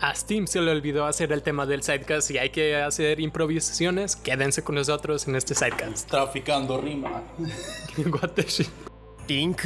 [0.00, 4.16] a Steam se le olvidó hacer el tema del sidecast y hay que hacer improvisaciones,
[4.16, 6.08] quédense con nosotros en este sidecast.
[6.08, 7.22] Traficando rima.
[8.12, 8.68] What the shit.
[9.28, 9.56] リン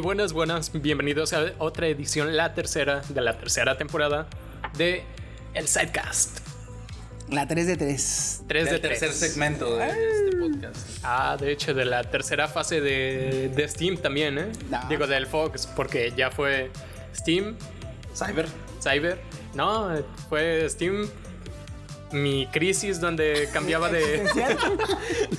[0.00, 4.26] buenas, buenas, bienvenidos a otra edición, la tercera de la tercera temporada
[4.76, 5.02] de
[5.52, 6.40] El Sidecast.
[7.28, 8.42] La 3 de 3.
[8.48, 9.14] 3 de El tercer 3.
[9.14, 11.04] segmento de este podcast.
[11.04, 14.52] Ah, de hecho, de la tercera fase de, de Steam también, ¿eh?
[14.70, 14.80] No.
[14.88, 16.70] Digo, del Fox, porque ya fue
[17.14, 17.56] Steam,
[18.14, 18.46] Cyber.
[18.82, 19.20] Cyber.
[19.54, 19.90] No,
[20.28, 21.08] fue Steam.
[22.10, 24.24] Mi crisis donde cambiaba de.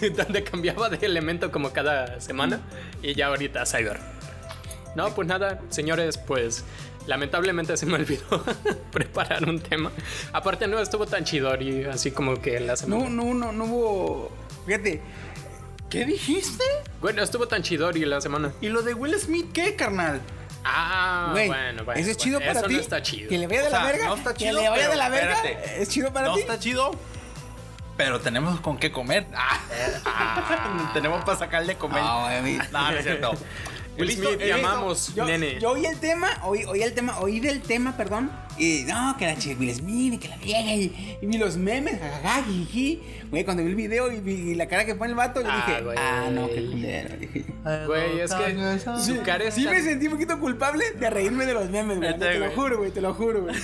[0.16, 2.62] donde cambiaba de elemento como cada semana.
[3.02, 4.21] Y ya ahorita Cyber.
[4.95, 6.63] No, pues nada, señores, pues.
[7.08, 8.43] Lamentablemente se me olvidó
[8.91, 9.91] preparar un tema.
[10.34, 13.10] Aparte no estuvo tan chidori, así como que la semana.
[13.10, 14.32] No, no, no, no hubo.
[14.66, 15.01] Fíjate.
[15.90, 16.63] ¿Qué dijiste?
[17.01, 18.54] Bueno, estuvo tan chidori la semana.
[18.62, 20.21] ¿Y lo de Will Smith qué, carnal?
[20.63, 21.99] Ah, bueno, bueno.
[21.99, 22.76] ¿Eso es chido bueno, para eso ti?
[22.76, 23.27] no está chido.
[23.29, 24.05] Que le vaya de O la sea, verga.
[24.07, 25.34] no está que chido, le vaya de la verga.
[25.34, 25.82] espérate.
[25.82, 26.41] ¿Es chido para no ti?
[26.41, 26.91] está chido.
[27.98, 29.26] Pero tenemos con qué comer.
[29.35, 30.91] Ah.
[30.94, 32.04] tenemos para sacarle comer.
[32.04, 33.32] No, güey, a mí- No, no es cierto.
[34.02, 35.60] Will Smith, he te amamos, Yo, nene.
[35.60, 38.30] yo oí el tema, oí, oí el tema, oí del tema, perdón.
[38.57, 41.99] Y no, que la chica Will Smith, que la vieja, y, y vi los memes,
[41.99, 43.02] jajaja, jiji.
[43.32, 45.63] Güey, cuando vi el video y vi la cara que pone el vato, yo Ah,
[45.66, 45.98] dije, güey.
[45.98, 47.16] ah, no, qué culero.
[47.18, 47.46] Dije.
[47.88, 51.46] Güey, es que su cara es Sí tan- me sentí un poquito culpable de reírme
[51.46, 52.18] de los memes, güey.
[52.20, 53.55] Te lo juro, güey, te lo juro, güey.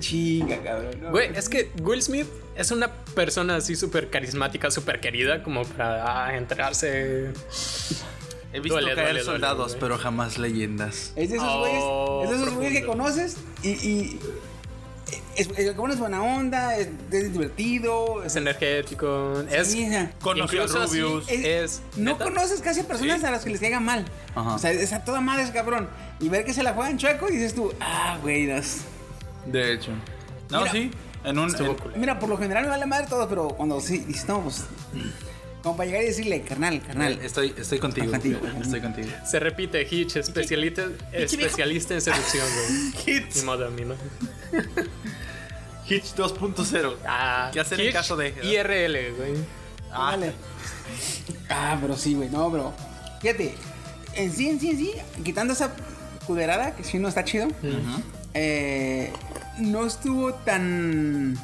[0.00, 1.00] Chinga, cabrón.
[1.02, 5.64] no, Güey, es que Will Smith es una persona así súper carismática, súper querida, como
[5.64, 7.32] para ah, enterarse.
[8.52, 11.12] He visto Duele, caer duele, duele, soldados, pero jamás leyendas.
[11.16, 14.20] Es de esos Oh, güeyes, es de esos güeyes que conoces y, y
[15.36, 19.40] es, es, el cabrón es buena onda, es, es divertido, Es energético.
[19.50, 19.68] Es.
[19.68, 21.28] Sí, o sea, Conoció a incluso así Rubius.
[21.30, 21.82] es- es.
[21.96, 23.26] no neta, conoces casi a personas Sí.
[23.26, 24.04] a las que les caiga mal.
[24.34, 24.54] Ajá.
[24.54, 25.88] O sea, es a toda madre ese cabrón.
[26.20, 28.82] Y ver que se la juegan chueco y dices tú, ah, güey, das.
[29.46, 29.90] De hecho.
[30.50, 30.72] No, Mira.
[30.72, 30.90] sí.
[31.24, 31.48] En un.
[31.54, 31.76] En-.
[31.96, 34.64] Mira, por lo general me vale madre todo, pero cuando sí, dices, no, pues.
[35.62, 37.20] Como para llegar y decirle, carnal, carnal.
[37.22, 38.10] Estoy, estoy contigo.
[38.10, 38.40] Contigo.
[38.60, 39.08] Estoy contigo.
[39.24, 42.92] Se repite, Hitch, especialista, especialista en seducción, güey.
[43.18, 43.36] Hits.
[43.36, 43.98] Ni modo, ni modo.
[45.88, 46.96] Hitch 2.0.
[47.06, 49.34] Ah, ¿Qué hacer en Hitch caso de- IRL, güey.
[49.92, 50.32] Ah, Vale.
[51.48, 52.72] Ah, pero sí, güey, no, bro.
[53.20, 53.54] Fíjate,
[54.14, 54.92] en sí, en sí, en sí,
[55.24, 55.74] quitando esa
[56.26, 57.48] cuderada, que sí no está chido,
[58.34, 59.12] eh,
[59.58, 61.38] no estuvo tan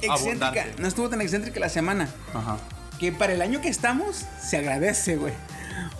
[0.00, 0.74] excéntrica, Abundante.
[0.78, 2.08] no estuvo tan excéntrica la semana.
[2.34, 2.58] Ajá.
[3.00, 5.32] Que para el año que estamos, se agradece, güey.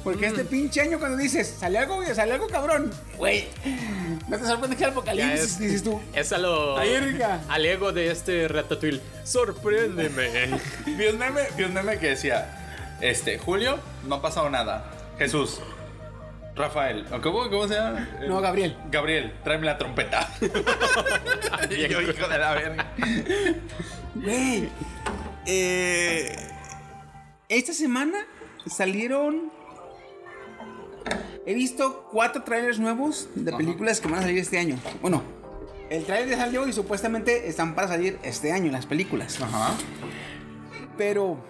[0.05, 3.49] Porque este pinche año cuando dices, sale algo, güey, sale algo cabrón, güey.
[4.28, 5.99] No te sorprende que el apocalipsis, es, dices tú.
[6.15, 6.77] es a lo.
[6.77, 9.00] Al ego de este ratatouille.
[9.25, 10.61] Sorpréndeme.
[10.87, 14.91] Vi un meme, vi un meme que decía: Este, Julio, no ha pasado nada.
[15.19, 15.59] Jesús.
[16.55, 18.09] Rafael, ¿o ¿cómo, cómo se llama?
[18.28, 18.77] No, Gabriel.
[18.91, 20.28] Gabriel, tráeme la trompeta.
[21.71, 22.93] yo, hijo de la verga.
[24.15, 24.69] Güey.
[25.47, 26.50] Eh,
[27.50, 28.27] esta semana
[28.66, 29.50] salieron.
[31.44, 34.78] He visto cuatro trailers nuevos de películas que van a salir este año.
[35.03, 35.22] Bueno,
[35.91, 39.41] el trailer ya salió y supuestamente están para salir este año las películas.
[39.41, 39.75] Ajá.
[40.97, 41.43] Pero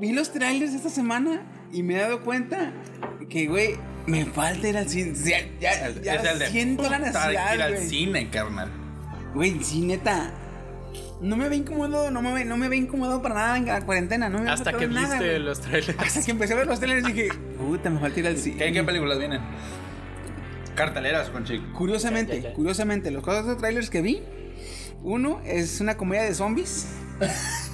[0.00, 2.72] vi los trailers esta semana y me he dado cuenta
[3.28, 3.76] que, güey,
[4.06, 5.14] me falta ir al cine.
[5.24, 8.72] Ya, ya, ya de siento la necesidad, ir al cine, carnal.
[9.34, 10.32] Güey, sí, neta.
[11.20, 14.28] No me ve incómodo, no me no me ve incómodo para nada en la cuarentena.
[14.28, 15.98] No me Hasta que nada, viste los trailers.
[15.98, 18.56] Hasta que empecé a ver los trailers dije, puta, me falta ir al cine.
[18.58, 19.40] ¿Qué, qué películas vienen?
[20.74, 21.64] Carteleras con chico.
[21.72, 22.54] Curiosamente, Ya, ya, ya.
[22.54, 24.22] curiosamente, los cuatro trailers que vi,
[25.02, 26.86] uno es una comedia de zombies.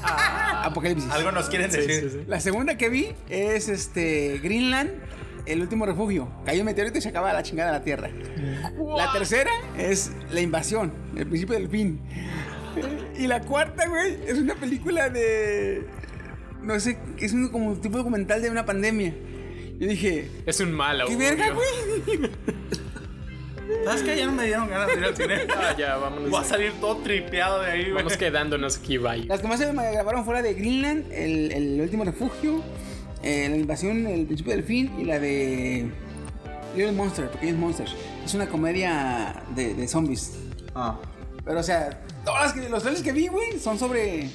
[0.05, 1.11] Apocalipsis.
[1.11, 2.11] Algo nos quieren decir.
[2.11, 2.25] sí, sí.
[2.29, 4.91] La segunda que vi es este Greenland,
[5.47, 6.29] el último refugio.
[6.47, 8.09] Cayó un meteorito y se acaba la chingada de la Tierra.
[8.97, 12.01] La tercera es La invasión, el principio del fin.
[13.19, 15.87] Y la cuarta, güey, es una película de
[16.63, 19.15] no sé, es un como tipo documental de una pandemia.
[19.79, 22.31] Yo dije, Es un mal ¿qué verga, güey?
[23.85, 24.17] ¿Sabes qué?
[24.17, 25.35] Ya no me dieron ganas de ir al cine.
[25.57, 26.31] Ah, ya, vámonos.
[26.31, 27.95] Voy a salir todo tripeado de ahí, güey.
[27.95, 29.25] Vamos quedándonos aquí, bye.
[29.25, 32.63] Las que más se me grabaron fuera de Greenland, el, el último refugio,
[33.23, 35.91] eh, la invasión, el principio del fin y la de
[36.77, 37.97] Little Monster, Pequeños Monsters.
[38.25, 40.35] Es una comedia de, de zombies.
[40.75, 40.99] Ah.
[41.45, 44.29] Pero, o sea, todas las que, los trailers que vi, güey, son sobre.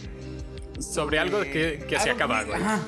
[0.79, 2.61] Sobre algo que, que se acaba, güey.
[2.61, 2.79] Ajá.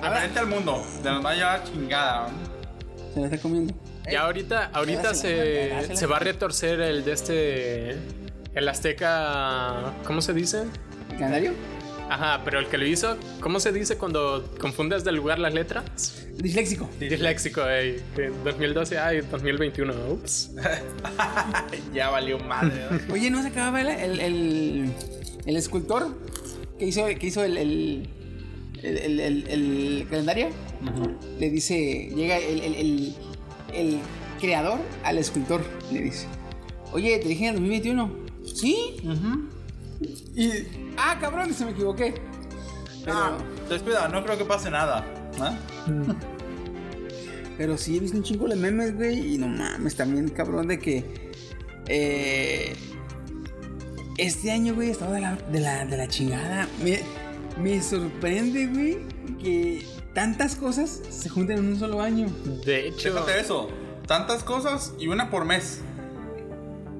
[0.00, 0.86] Referente al mundo.
[1.02, 2.28] De nos vaya chingada.
[2.28, 3.10] ¿no?
[3.10, 3.74] O Se la está comiendo.
[4.10, 7.90] Ya ahorita, ahorita se, se va a retorcer el de este.
[8.54, 9.92] El Azteca.
[10.04, 10.62] ¿Cómo se dice?
[11.10, 11.52] ¿El calendario?
[12.08, 16.24] Ajá, pero el que lo hizo, ¿cómo se dice cuando confundes de lugar las letras?
[16.36, 16.88] Disléxico.
[16.98, 18.02] Disléxico, ey.
[18.16, 19.92] que 2012, ay, 2021.
[20.12, 20.52] Ups.
[21.94, 22.86] ya valió madre.
[23.06, 23.12] ¿no?
[23.14, 24.92] Oye, ¿no se acababa el, el, el,
[25.46, 26.16] el escultor
[26.78, 28.08] que hizo, que hizo el, el,
[28.82, 30.48] el, el- el- el calendario?
[31.38, 33.14] Le dice, llega el, el, el,
[33.74, 33.98] el
[34.40, 35.60] creador al escultor,
[35.92, 36.26] le dice,
[36.92, 38.28] oye, te dije en el 2021.
[38.54, 38.96] ¿Sí?
[40.36, 40.46] Y,
[40.98, 42.14] ah, cabrón, se me equivoqué.
[43.04, 45.04] Pero, Ah, descuida, no creo que pase nada.
[45.40, 45.56] ¿Ah?
[47.56, 50.78] pero sí he visto un chingo de memes, güey, y no mames, también cabrón de
[50.78, 51.04] que...
[51.88, 52.76] eh,
[54.16, 56.68] este año, güey, estaba de la, de la, de la chingada.
[56.82, 57.00] Me,
[57.62, 58.98] me sorprende, güey,
[59.40, 62.28] que tantas cosas se junten en un solo año.
[62.64, 63.68] De hecho, Fíjate eso.
[64.06, 65.82] Tantas cosas y una por mes.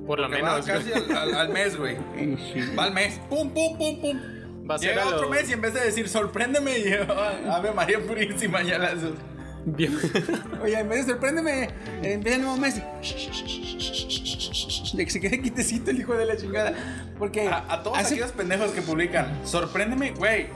[0.09, 0.67] Por lo Que va menos.
[0.67, 1.97] casi al, al- al mes, güey.
[2.77, 3.21] Va al mes.
[3.31, 4.21] Pum, pum, pum, pum.
[4.69, 6.93] Va a ser Llega a lo- otro mes y en vez de decir sorpréndeme, y
[7.49, 8.95] Ave María Purísima, ya las.
[9.65, 9.97] Bien-
[10.63, 11.69] Oye, en vez de sorpréndeme,
[12.03, 12.77] empieza el nuevo mes.
[14.95, 16.73] De que se quede quitecito el hijo de la chingada.
[17.19, 20.47] Porque A, a todos hace- aquellos pendejos que publican, sorpréndeme, güey.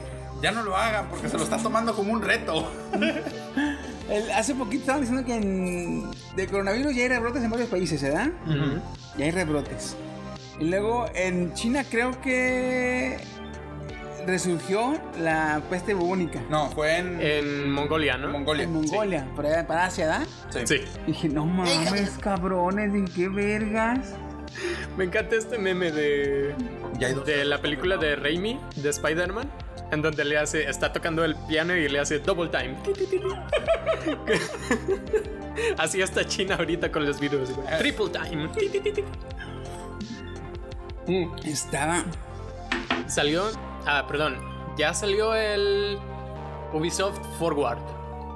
[0.40, 2.68] Ya no lo hagan porque se lo está tomando como un reto.
[4.10, 8.02] el- hace poquito estaban diciendo que en, de coronavirus ya hay rebrotes en varios países,
[8.02, 8.28] ¿verdad?
[8.46, 8.80] Ujú.
[9.18, 9.96] Ya hay rebrotes.
[10.60, 13.16] Y luego en China creo que
[14.26, 16.40] resurgió la peste bubónica.
[16.48, 18.28] No, fue en, En Mongolia, ¿no?
[18.28, 18.64] Mongolia.
[18.64, 20.66] En Mongolia, para, para Asia, ¿verdad?
[20.66, 20.76] Sí.
[21.06, 24.14] Y dije, no mames, cabrones, ¿de qué vergas?
[24.96, 26.54] Me encanta este meme de.
[26.98, 27.24] Ya hay dos.
[27.26, 29.50] De la película de Raimi, de Spider-Man,
[29.92, 30.68] en donde le hace.
[30.68, 32.74] Está tocando el piano y le hace double time.
[32.84, 33.26] Ti, ti, ti, ti.
[35.78, 37.50] Así está China ahorita con los virus.
[37.54, 37.78] güey.
[37.78, 38.48] Triple time.
[38.48, 39.04] Ti, ti, ti, ti.
[41.06, 42.02] Mm, Estaba.
[43.06, 43.44] Salió.
[43.86, 44.38] Ah, perdón.
[44.76, 45.98] Ya salió el
[46.72, 47.78] Ubisoft Forward,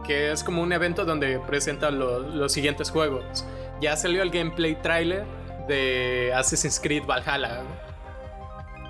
[0.05, 3.47] que es como un evento donde presenta lo- los siguientes juegos.
[3.81, 5.25] Ya salió el gameplay trailer
[5.69, 7.63] de Assassin's Creed Valhalla.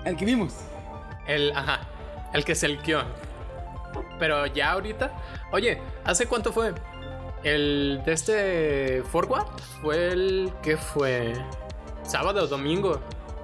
[0.03, 0.53] El que vimos.
[1.27, 1.79] El, ajá,
[2.33, 3.01] el que se liqueó.
[4.19, 5.11] Pero ya ahorita.
[5.51, 6.73] Oye, ¿hace cuánto fue?
[7.43, 9.47] El de este Forward
[9.81, 10.51] fue el.
[10.61, 11.33] ¿Qué fue?
[12.03, 12.99] Sábado o domingo.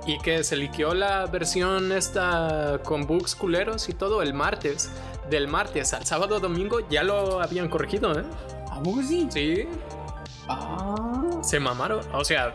[0.06, 4.92] Y que se liqueó la versión esta con bugs culeros y todo el martes.
[5.30, 8.24] Del martes al sábado o domingo ya lo habían corregido, ¿eh?
[8.70, 9.28] ¿A poco sí?
[9.32, 9.68] Sí,
[10.50, 11.40] Ah.
[11.42, 12.02] se mamaron.
[12.14, 12.54] O sea,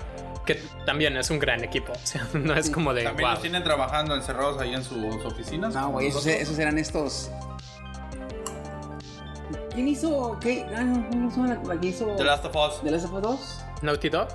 [0.49, 1.93] que también es un gran equipo.
[2.03, 3.05] O sea, no es como de.
[3.05, 3.33] También wow.
[3.35, 5.75] los tienen trabajando encerrados ahí en sus oficinas.
[5.75, 7.31] No, güey, esos, esos eran estos.
[9.75, 10.67] ¿Quién hizo qué?
[10.75, 12.83] Ah, no, ¿cómo se llama la, la que hizo The Last of Us.
[12.83, 13.65] The Last of Us 2?
[13.83, 14.29] Naughty Dog.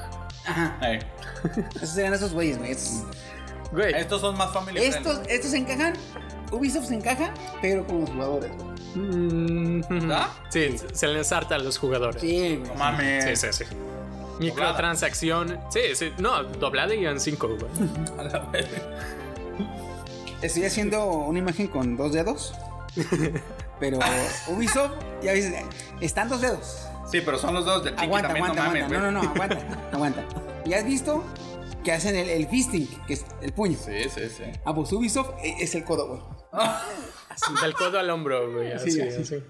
[0.45, 0.77] Ajá.
[0.81, 0.99] Ey.
[1.75, 2.71] Esos eran esos güeyes, güey.
[2.71, 3.03] Estos,
[3.71, 3.93] Güey.
[3.95, 5.33] Estos son más family estos, friendly.
[5.33, 5.93] estos encajan.
[6.51, 8.51] Ubisoft se encaja, pero con los jugadores.
[8.55, 8.73] güey.
[8.95, 10.29] Mm, ¿Ah?
[10.49, 12.21] Sí, se le ensarta a los jugadores.
[12.21, 12.77] Sí, No güey.
[12.77, 13.39] mames.
[13.39, 13.75] Sí, sí, sí.
[14.39, 15.59] Microtransacción.
[15.69, 16.11] Sí, sí.
[16.17, 17.59] No, doblada y en 5, güey.
[18.19, 18.77] A la verga.
[20.41, 22.53] Estoy haciendo una imagen con dos dedos.
[23.79, 23.99] Pero
[24.49, 24.91] Ubisoft,
[25.21, 25.51] ya ves,
[26.01, 26.87] están dos dedos.
[27.09, 28.99] Sí, pero son los dos de Chiqui Aguanta, también, aguanta, no mames, aguanta.
[28.99, 30.23] No, no, no, aguanta, aguanta.
[30.65, 31.23] ¿Ya has visto
[31.83, 33.77] que hacen el, el fisting, que es el puño?
[33.77, 34.43] Sí, sí, sí.
[34.65, 36.21] Ah, pues Ubisoft e- es el codo, güey.
[37.61, 38.71] Del codo al hombro, güey.
[38.71, 39.21] Así, Sí, así.
[39.21, 39.43] así.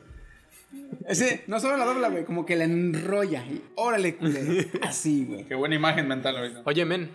[1.08, 3.44] Ese no solo la dobla, güey, como que la enrolla.
[3.46, 4.70] Y órale, culero.
[4.82, 5.44] Así, güey.
[5.46, 6.62] Qué buena imagen mental ahorita.
[6.66, 7.10] Oye, men.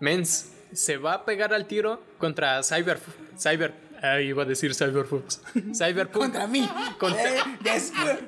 [0.00, 2.98] Mens, se va a pegar al tiro contra Cyber.
[3.38, 3.74] Cyber.
[4.00, 5.42] Ah, iba a decir Cyberfox.
[5.76, 6.22] Cyberpunk.
[6.26, 6.68] Contra mí.
[6.98, 7.38] Contra- Eh,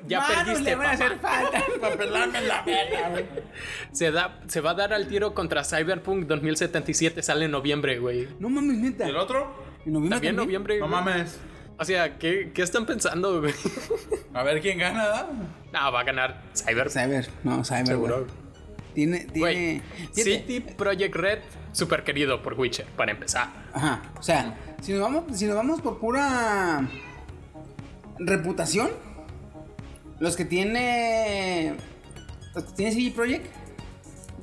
[0.05, 3.25] Ya manos perdiste, le van a hacer falta para pelarme la verga, güey.
[3.93, 7.23] Se, da, se va a dar al tiro contra Cyberpunk 2077.
[7.23, 8.27] Sale en noviembre, güey.
[8.39, 9.05] No mames, neta.
[9.05, 9.55] ¿Y el otro?
[9.85, 10.35] ¿En noviembre También también?
[10.35, 10.79] noviembre.
[10.79, 11.03] No güey.
[11.03, 11.39] mames.
[11.81, 13.55] O sea, ¿qué, qué están pensando, güey?
[14.35, 15.27] A ver quién gana, ¿da?
[15.73, 16.91] No, va a ganar Cyber.
[16.91, 18.17] Cyber, no, Cyber, Seguro.
[18.17, 18.27] güey.
[18.93, 19.81] Tiene, Güey,
[20.13, 20.31] tiene...
[20.31, 21.39] City Project Red,
[21.71, 23.47] súper querido por Witcher, para empezar.
[23.73, 26.87] Ajá, o sea, si nos vamos, si nos vamos por pura
[28.19, 28.91] reputación,
[30.19, 31.77] los que tiene
[32.53, 33.47] los que tiene CD Projekt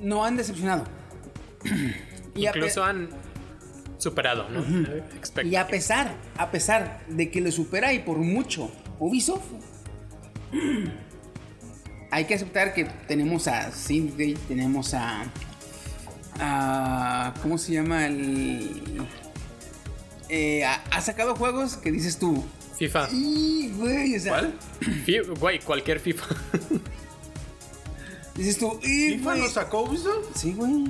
[0.00, 0.82] no han decepcionado.
[2.34, 3.10] y, Incluso han
[3.98, 4.64] superado, ¿no?
[5.44, 9.44] Y a pesar, a pesar de que lo supera y por mucho Ubisoft,
[12.10, 15.24] hay que aceptar que tenemos a Synthgate, tenemos a,
[16.40, 19.06] a ¿cómo se llama el
[20.30, 22.44] eh, ha, sacado juegos que dices tú.
[22.78, 23.08] FIFA.
[23.12, 24.54] Y, güey, o sea, ¿Cuál?
[25.04, 26.26] Fi- Güey, cualquier FIFA.
[28.36, 30.36] Dices tú, y ¿FIFA lo sacó Ubisoft?
[30.36, 30.84] Sí, güey.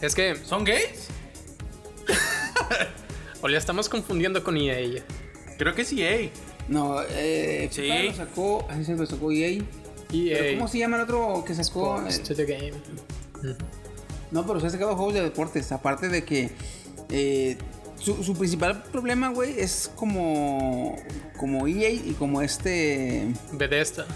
[0.00, 1.08] Es que ¿Son gays?
[3.42, 5.02] o le estamos confundiendo con E EA.
[5.58, 6.30] Creo que sí, EA.
[6.68, 7.88] No, eh, Sí.
[8.06, 9.62] Lo sacó, así se lo sacó EA.
[10.10, 10.54] Pero EA.
[10.54, 11.96] ¿Cómo se llama el otro que sacó?
[11.98, 12.72] Sports Eh, to the game.
[14.30, 15.72] No, pero se ha sacado juegos de deportes.
[15.72, 16.50] Aparte de que
[17.10, 17.56] eh,
[17.98, 20.96] su, su principal problema, güey, es como,
[21.36, 24.06] como EA y como este Bethesda.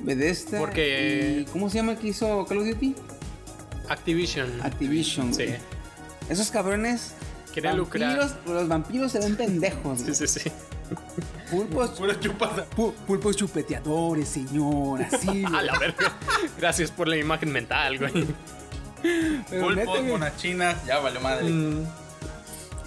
[0.00, 0.58] Bethesda.
[0.58, 2.94] Porque- y- ¿Cómo se llama el que hizo Call of Duty?
[3.88, 4.60] Activision.
[4.62, 5.34] Activision.
[5.34, 5.44] Sí.
[5.46, 5.58] güey.
[6.28, 7.12] Esos cabrones.
[7.52, 8.30] Quieren lucrar.
[8.46, 9.98] Los vampiros se ven pendejos.
[9.98, 10.14] Sí, güey.
[10.16, 10.52] sí, sí.
[11.50, 12.66] Pulpos, Pura chupada.
[12.76, 15.02] pu- pulpos chupeteadores, señor.
[15.02, 16.12] Así, A la verga.
[16.58, 18.26] Gracias por la imagen mental, güey.
[19.50, 20.02] Pero Pulpos, güey.
[20.10, 21.48] monas chinas, ya valió madre.
[21.48, 21.84] Mm,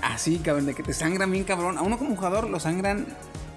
[0.02, 1.78] Así, cabrón, de que te sangran bien, cabrón.
[1.78, 3.08] A uno como jugador lo sangran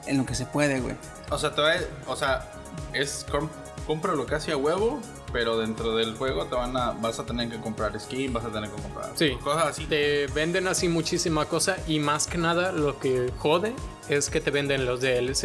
[0.06, 0.94] en lo que se puede, güey.
[1.30, 1.75] O sea, va-
[2.06, 2.50] o sea,
[2.92, 3.49] es com-
[3.87, 5.00] compra lo casi a huevo,
[5.32, 8.49] pero dentro del juego te van a, vas a tener que comprar skin, vas a
[8.50, 9.37] tener que comprar Sí.
[9.42, 9.87] cosas así.
[9.87, 13.72] Te venden así muchísima cosa y más que nada lo que jode
[14.08, 15.44] es que te venden los DLC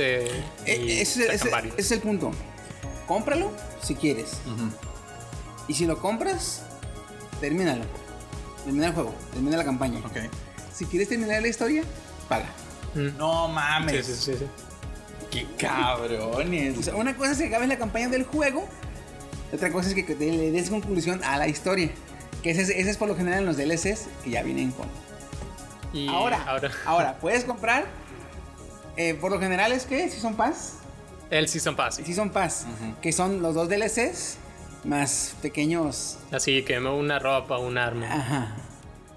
[0.65, 1.27] y Eh, ese,
[1.77, 2.31] es el punto.
[3.07, 3.51] Cómpralo
[3.81, 4.37] si quieres.
[5.67, 6.63] Y si lo compras,
[7.39, 7.83] termínalo.
[8.63, 9.99] Termina el juego, termina la campaña.
[10.73, 11.83] Si quieres terminar la historia,
[12.27, 12.47] paga.
[12.95, 13.17] Mm.
[13.17, 14.05] No Sí, mames.
[14.05, 14.45] sí, sí, sí.
[15.31, 16.77] Qué cabrones.
[16.77, 18.67] O sea, una cosa es que acabes la campaña del juego,
[19.55, 21.89] otra cosa es que le des conclusión a la historia.
[22.43, 24.87] Que ese es, ese es por lo general en los DLCs que ya vienen con.
[25.93, 27.85] Y Ahora, ahora ahora, puedes comprar.
[28.97, 30.73] eh, por lo general es que Season Pass.
[31.31, 31.95] el Season Pass.
[31.95, 32.65] Season Pass,
[33.01, 34.37] que son los dos DLCs
[34.83, 36.17] más pequeños.
[36.31, 38.05] Así que una ropa, un arma.
[38.13, 38.55] Ajá.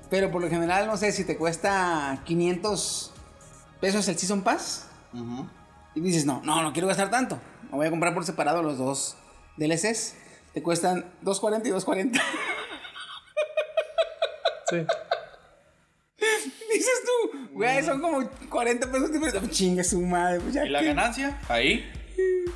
[0.08, 3.12] Pero por lo general, no sé, si te cuesta 500
[3.80, 4.86] pesos el Season Pass.
[5.12, 5.46] Ujú.
[5.94, 7.38] Y dices, no, no, no quiero gastar tanto.
[7.70, 9.16] Me voy a comprar por separado los dos
[9.58, 10.14] DLCs.
[10.58, 12.20] Te cuestan 2.40 y 2.40.
[14.68, 14.76] Sí.
[16.72, 19.12] dices tú, güey, son como 40 pesos.
[19.12, 20.40] Tipo, chingue su madre.
[20.40, 21.38] Pues ya ¿Y la que- ganancia?
[21.48, 21.88] Ahí.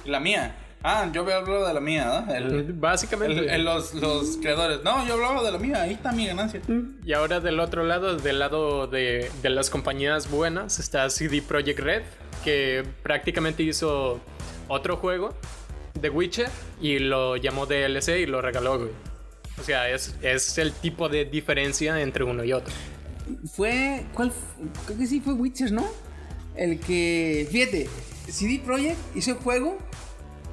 [0.04, 0.56] ¿Y la mía?
[0.82, 2.35] Ah, yo hablo de la mía, ¿no?
[2.35, 3.38] El- Básicamente.
[3.38, 4.82] el- el- los, los creadores.
[4.82, 5.82] No, yo hablaba de la mía.
[5.82, 6.61] Ahí está mi ganancia.
[7.04, 11.78] Y ahora del otro lado, del lado de, de las compañías buenas, está CD Projekt
[11.78, 12.02] Red,
[12.42, 14.21] que prácticamente hizo
[14.66, 15.35] otro juego,
[16.01, 16.49] The Witcher,
[16.81, 18.91] y lo llamó DLC y lo regaló, güey.
[19.59, 22.73] O sea, es, es el tipo de diferencia entre uno y otro.
[23.53, 24.33] Fue, ¿cuál?
[24.87, 25.87] Creo que sí fue Witcher, ¿no?
[26.57, 27.89] El que, fíjate,
[28.29, 29.79] CD Projekt hizo el juego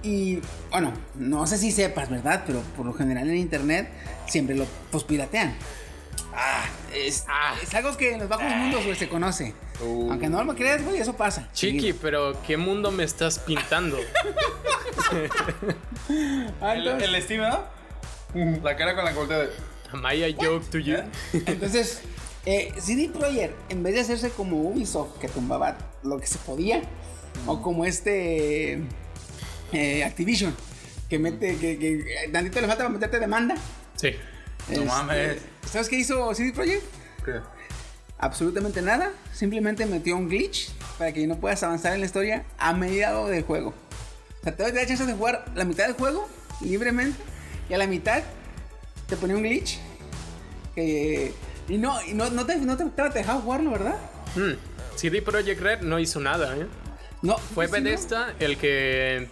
[0.03, 0.39] y,
[0.71, 2.43] bueno, no sé si sepas, ¿verdad?
[2.45, 3.89] Pero por lo general en internet
[4.27, 5.55] siempre lo pues, piratean.
[6.41, 7.53] Ah, es, Ah.
[7.61, 9.53] es algo que en los bajos mundos, güey, se conoce.
[9.81, 10.11] Uh.
[10.11, 11.49] Aunque no lo creas, güey, eso pasa.
[11.53, 13.97] Chiqui, pero ¿qué mundo me estás pintando?
[16.61, 18.63] Ah, El, entonces, el Steam, ¿no?
[18.63, 19.49] La cara con la corte de.
[19.91, 20.97] Am I a joke to you?
[21.33, 22.01] entonces
[22.45, 26.81] eh, CD Projekt, en vez de hacerse como Ubisoft, que tumbaba lo que se podía,
[27.47, 28.79] o como este
[29.73, 30.55] eh, Activision,
[31.09, 31.93] que mete, que, que
[32.25, 33.55] eh, tantito le falta para meterte demanda.
[33.95, 34.11] Sí.
[34.67, 35.37] No Este, mames.
[35.71, 36.83] ¿Sabes qué hizo CD Projekt?
[37.23, 37.41] ¿Qué?
[38.17, 39.11] Absolutamente nada.
[39.33, 43.43] Simplemente metió un glitch para que no puedas avanzar en la historia a mediado del
[43.43, 43.75] juego.
[44.39, 46.27] O sea, te da chance de jugar la mitad del juego
[46.61, 47.17] libremente
[47.69, 48.23] y a la mitad
[49.07, 49.79] te ponía un glitch.
[50.73, 51.33] Que,
[51.67, 53.97] y no, y no, no te, no te, te dejaba jugarlo, ¿verdad?
[54.35, 54.53] Mm,
[54.95, 56.65] CD Projekt Red no hizo nada, ¿eh?
[57.21, 57.37] No.
[57.37, 57.77] Fue sí, ¿no?
[57.83, 59.27] Bethesda el que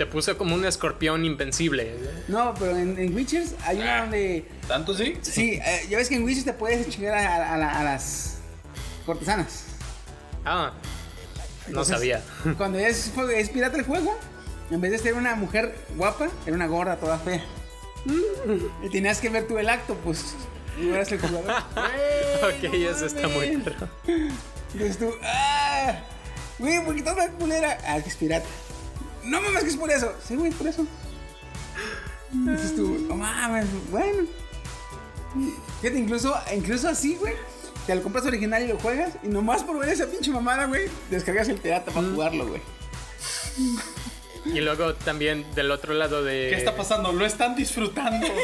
[0.00, 1.94] te puso como un escorpión invencible.
[2.26, 4.00] No, pero en, en Witchers hay una Ah.
[4.00, 4.46] donde.
[4.66, 5.18] ¿Tanto sí?
[5.20, 8.38] Sí, eh, ya ves que en Witchers te puedes chingar a, a la- a las
[9.04, 9.64] cortesanas.
[10.46, 10.72] Ah,
[11.64, 12.22] no Entonces, sabía.
[12.56, 14.18] Cuando es, es pirata el juego,
[14.70, 17.44] en vez de ser una mujer guapa, era una gorda toda fea.
[18.82, 20.34] Y tenías que ver tú el acto, pues.
[20.80, 21.50] Y eras el jugador.
[21.76, 23.86] ok, no eso está muy raro.
[24.72, 26.00] Entonces tú, ¡ah!
[26.58, 27.76] Güey, ¿por qué estás tan culera?
[27.86, 28.46] Ah, que es pirata.
[29.24, 30.12] No mames, que es por eso.
[30.26, 30.86] Sí, güey, por eso.
[32.32, 34.26] Dices tú, no mames, bueno.
[35.80, 37.34] Fíjate, incluso, incluso así, güey.
[37.86, 39.14] Te lo compras original y lo juegas.
[39.22, 42.60] Y nomás por ver esa pinche mamada, güey, descargas el pirata para jugarlo, güey.
[44.46, 46.48] Y luego también del otro lado de.
[46.50, 47.12] ¿Qué está pasando?
[47.12, 48.26] Lo están disfrutando.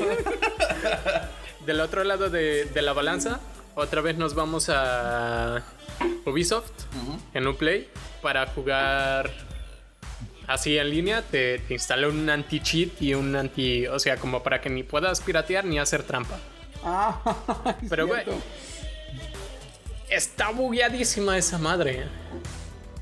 [1.64, 3.40] Del otro lado de, de la balanza,
[3.74, 5.64] otra vez nos vamos a
[6.24, 6.70] Ubisoft
[7.34, 7.88] en Uplay
[8.22, 9.32] para jugar
[10.46, 11.22] así en línea.
[11.22, 13.86] Te, te instala un anti-cheat y un anti.
[13.86, 16.38] O sea, como para que ni puedas piratear ni hacer trampa.
[16.84, 17.20] Ah,
[17.88, 18.24] Pero, güey.
[20.08, 22.06] Está bugueadísima esa madre.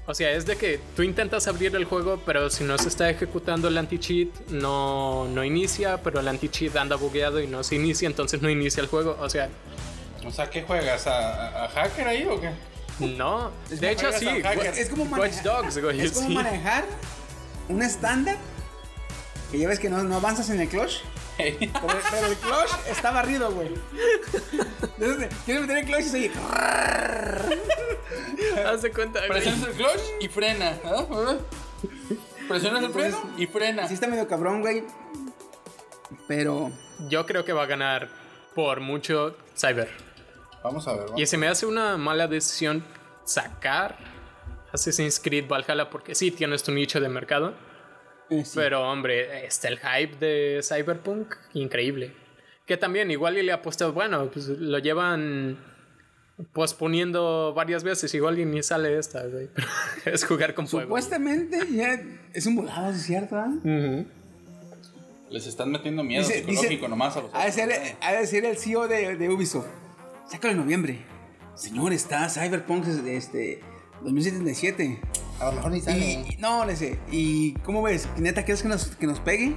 [0.06, 3.08] O sea, es de que tú intentas abrir el juego, pero si no se está
[3.08, 8.06] ejecutando el anti-cheat, no, no inicia, pero el anti-cheat anda bugueado y no se inicia,
[8.06, 9.16] entonces no inicia el juego.
[9.20, 9.48] O sea,
[10.26, 11.06] O sea, ¿qué juegas?
[11.06, 12.50] ¿A, hacker ahí o qué?
[12.98, 13.50] no.
[13.70, 14.28] Es De hecho, sí.
[14.76, 16.00] Es como Watch manejar, Dogs, güey.
[16.00, 16.34] es como sí.
[16.34, 16.84] manejar
[17.68, 18.36] un estándar
[19.50, 21.00] que ya ves que no, no avanzas en el clutch.
[21.36, 21.58] Pero,
[22.10, 23.70] pero el clutch está barrido, güey.
[24.98, 26.30] Entonces, quieres meter el clutch y se oye.
[28.94, 29.20] Cuenta.
[29.26, 29.30] güey.
[29.30, 30.78] Presionas el clutch y frena.
[30.84, 31.36] ¿ah?
[32.48, 33.88] Presionas el freno y frena.
[33.88, 34.84] Sí está medio cabrón, güey.
[36.28, 36.70] Pero
[37.08, 38.08] Yo creo que va a ganar
[38.54, 39.90] por mucho Cyber.
[40.62, 41.04] Vamos a ver.
[41.06, 41.20] vamos.
[41.20, 42.84] Y se me hace una mala decisión
[43.24, 43.96] sacar
[44.74, 47.54] Assassin's Creed Valhalla porque sí tienes tu nicho de mercado.
[48.30, 48.52] eh, sí.
[48.56, 52.12] Pero hombre, está el hype de Cyberpunk, increíble.
[52.66, 55.58] Que también igual y le ha puesto, bueno, pues lo llevan
[56.52, 59.48] posponiendo varias veces, igual y ni sale esta, güey.
[60.04, 60.86] Pero es jugar con fuego.
[60.86, 62.00] supuestamente ya
[62.32, 63.36] es un volado, ¿es cierto?
[63.36, 63.48] ah?
[63.62, 64.06] Ujú.
[65.30, 68.26] Les están metiendo miedo Dice- psicológico dice- nomás a los Ha de ser, ha de
[68.26, 69.66] ser el CEO de, de Ubisoft.
[70.30, 70.98] Sácalo en noviembre.
[71.54, 73.60] Señor, está Cyberpunk este,
[74.04, 75.00] 2077.
[75.40, 75.98] A lo mejor ni Y, sale.
[76.28, 76.98] y- no, le sé.
[77.10, 78.08] ¿Y cómo ves?
[78.18, 79.54] ¿Neta quieres que nos, que nos pegue?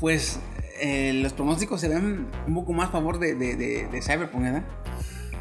[0.00, 0.38] Pues
[0.80, 4.42] eh, los pronósticos se ven un poco más a favor de, de, de, de Cyberpunk,
[4.42, 4.62] ¿verdad?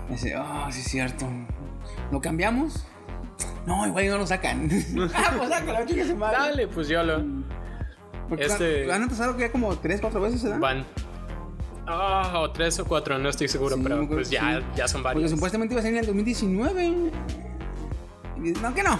[0.09, 1.27] Dice, oh, sí es cierto.
[2.11, 2.85] ¿Lo cambiamos?
[3.65, 4.69] No, igual no lo sacan.
[5.13, 6.37] ah, pues sácalo, chica su madre.
[6.37, 7.23] Dale, pues yo lo
[8.29, 10.59] Porque este- han empezado ya como 3, 4 veces, ¿verdad?
[10.59, 10.85] van.
[11.89, 14.65] Ah, o tres o cuatro, no estoy seguro, Sí, pero pues ya, sí.
[14.75, 15.31] ya son Porque varios.
[15.31, 17.11] supuestamente iba a salir en el 2019.
[18.43, 18.99] Y no, que no.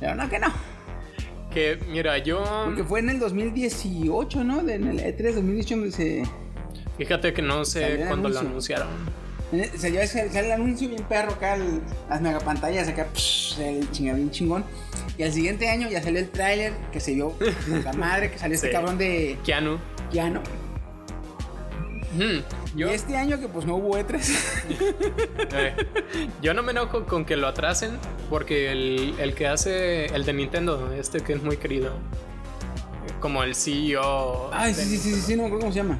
[0.00, 0.48] Pero no, que no.
[1.52, 4.62] Que mira, yo Porque fue en el 2018, ¿no?
[4.62, 6.22] De- En el E E3 2018 donde se...
[6.98, 8.88] fíjate que no sé cuándo lo anunciaron.
[9.78, 13.90] Se, ya sale sale el anuncio bien perro acá, el- las megapantallas acá, psh, el
[13.92, 14.64] chingadín chingón.
[15.16, 17.32] Y al siguiente año ya salió el tráiler que se vio
[17.82, 19.78] la madre, que salió este cabrón de Keanu.
[20.12, 20.40] Keanu.
[22.74, 24.18] Yo, Y este año que pues no hubo E3.
[25.52, 25.74] eh,
[26.40, 27.98] yo no me enojo con que lo atrasen
[28.30, 31.92] porque el, el que hace el de Nintendo, este que es muy querido,
[33.20, 34.50] como el CEO.
[34.52, 35.98] Ay, sí, sí, sí, sí, sí, no me acuerdo cómo se llama.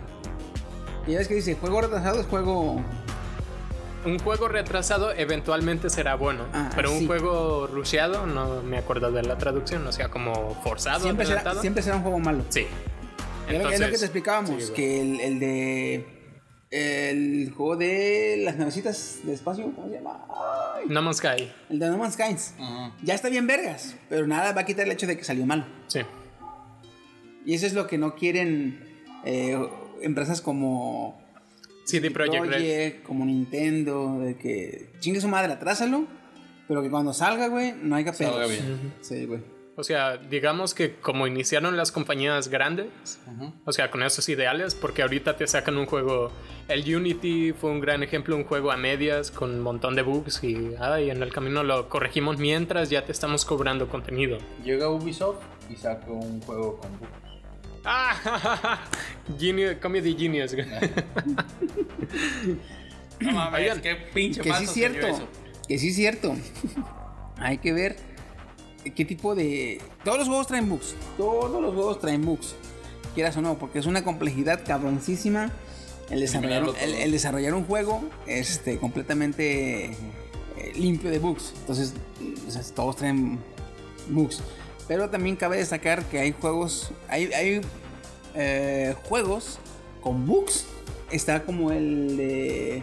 [1.07, 2.83] Y ya ves que dice, juego retrasado es juego...
[4.05, 9.23] Un juego retrasado eventualmente será bueno, Ah, pero un juego rusheado no me acuerdo de
[9.23, 12.45] la traducción, o sea, como forzado, Siempre será, siempre será un juego malo.
[12.49, 12.67] Sí.
[13.49, 16.07] Es lo- es lo que te explicábamos, sí, que el, el de...
[16.71, 20.27] El juego de las navecitas de espacio, ¿cómo se llama?
[20.77, 21.51] Ay, No Man's Sky.
[21.71, 22.37] el de No Man's Sky.
[23.03, 25.67] Ya está bien vergas, pero nada va a quitar el hecho de que salió mal.
[25.87, 26.01] Sí.
[27.47, 28.85] Y eso es lo que no quieren
[29.25, 29.59] eh,
[30.03, 31.19] empresas como
[31.87, 33.03] CD Projekt Red.
[33.03, 36.05] Como Nintendo, de que chingue su madre, atrásalo,
[36.69, 38.35] pero que cuando salga, güey, no haya pedos.
[38.35, 38.93] Salga bien.
[39.01, 39.41] Sí, güey.
[39.79, 42.89] O sea, digamos que como iniciaron las compañías grandes,
[43.65, 46.33] o sea, con esos ideales, porque ahorita te sacan un juego,
[46.67, 50.43] el Unity fue un gran ejemplo, un juego a medias con un montón de bugs
[50.43, 54.39] y, ay, en el camino lo corregimos mientras ya te estamos cobrando contenido.
[54.65, 57.13] Llega Ubisoft y saca un juego con bugs.
[57.85, 58.81] Ah,
[59.39, 60.57] Genius, Comedy Genius.
[63.21, 65.07] No mames, Oigan, qué pinche Que sí es cierto,
[65.69, 66.35] que sí es cierto.
[67.37, 68.18] Hay que ver
[68.95, 69.81] qué tipo de...
[70.05, 72.55] Todos los juegos traen bugs, todos los juegos traen bugs,
[73.15, 75.53] quieras o no, porque es una complejidad cabroncísima
[76.11, 77.05] el desarrollar, Eliminarlo el, todo.
[77.05, 81.53] el desarrollar un juego este, completamente eh, limpio de bugs.
[81.61, 81.93] Entonces,
[82.47, 83.39] o sea, todos traen
[84.09, 84.41] bugs.
[84.87, 87.61] Pero también cabe destacar que hay juegos, hay, hay
[88.35, 89.59] eh, juegos
[90.01, 90.65] con bugs.
[91.11, 92.83] Está como el de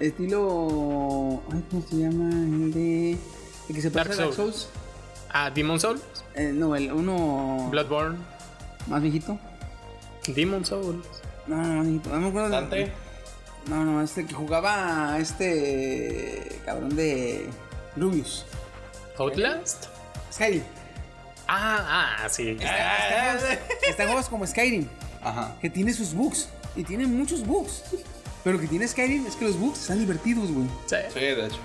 [0.00, 2.30] estilo, ay, ¿cómo se llama?
[2.30, 3.16] El de
[3.68, 4.56] el que se Dark parece Dark Souls.
[4.56, 4.85] Souls.
[5.32, 6.00] Ah, Demon Souls,
[6.34, 8.18] Eh, no, el uno Bloodborne,
[8.88, 9.38] más viejito.
[10.28, 11.06] Demon Souls.
[11.46, 12.10] No, no, más viejito.
[12.10, 12.48] No me acuerdo.
[12.48, 12.92] de- Dante.
[13.68, 17.48] No, no, este que jugaba este cabrón de
[17.96, 18.44] Rubius.
[19.18, 19.86] Outlast.
[20.32, 20.62] Skyrim.
[21.48, 22.50] Ah, ah, sí.
[22.50, 23.52] Está, está-
[23.88, 24.86] está en juegos como Skyrim,
[25.22, 25.54] Ajá.
[25.60, 26.48] que tiene sus bugs.
[26.74, 27.82] Y tiene muchos bugs.
[28.44, 30.66] Pero lo que tiene Skyrim es que los bugs están divertidos, güey.
[30.86, 30.96] Sí.
[31.12, 31.56] Sí, de hecho.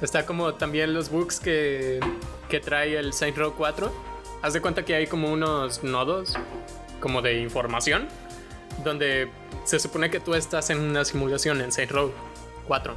[0.00, 2.00] Está como también los bugs que,
[2.48, 3.92] que trae el Saint Row 4.
[4.42, 6.34] Haz de cuenta que hay como unos nodos
[7.00, 8.08] como de información
[8.82, 9.30] donde
[9.64, 12.12] se supone que tú estás en una simulación en Saint Row
[12.66, 12.94] 4.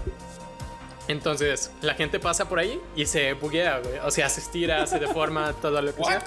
[1.08, 4.00] Entonces la gente pasa por ahí y se buguea, güey.
[4.00, 6.24] O sea, se estira, se deforma, todo lo que sea.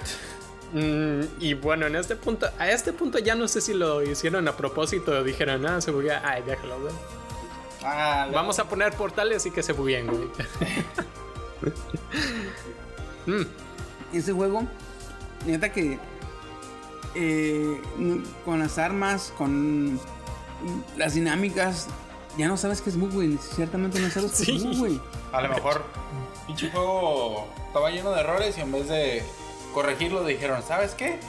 [0.72, 4.46] Mm, y bueno, en este punto, a este punto ya no sé si lo hicieron
[4.48, 6.94] a propósito o dijeron, ah, se buguea, ay, déjalo, güey.
[7.84, 10.28] Ah, Vamos a poner portales y que se bugueen, güey.
[13.26, 13.42] Mm,
[14.16, 14.62] Ese juego,
[15.46, 15.98] neta que
[17.14, 17.80] eh,
[18.44, 20.00] con las armas, con
[20.96, 21.86] las dinámicas,
[22.38, 23.36] ya no sabes qué es bug, güey.
[23.54, 24.56] Ciertamente no sabes qué Sí.
[24.56, 25.00] es bug, güey.
[25.32, 25.84] A lo mejor,
[26.46, 29.22] pinche juego estaba lleno de errores y en vez de
[29.74, 31.20] corregirlo dijeron, ¿sabes qué?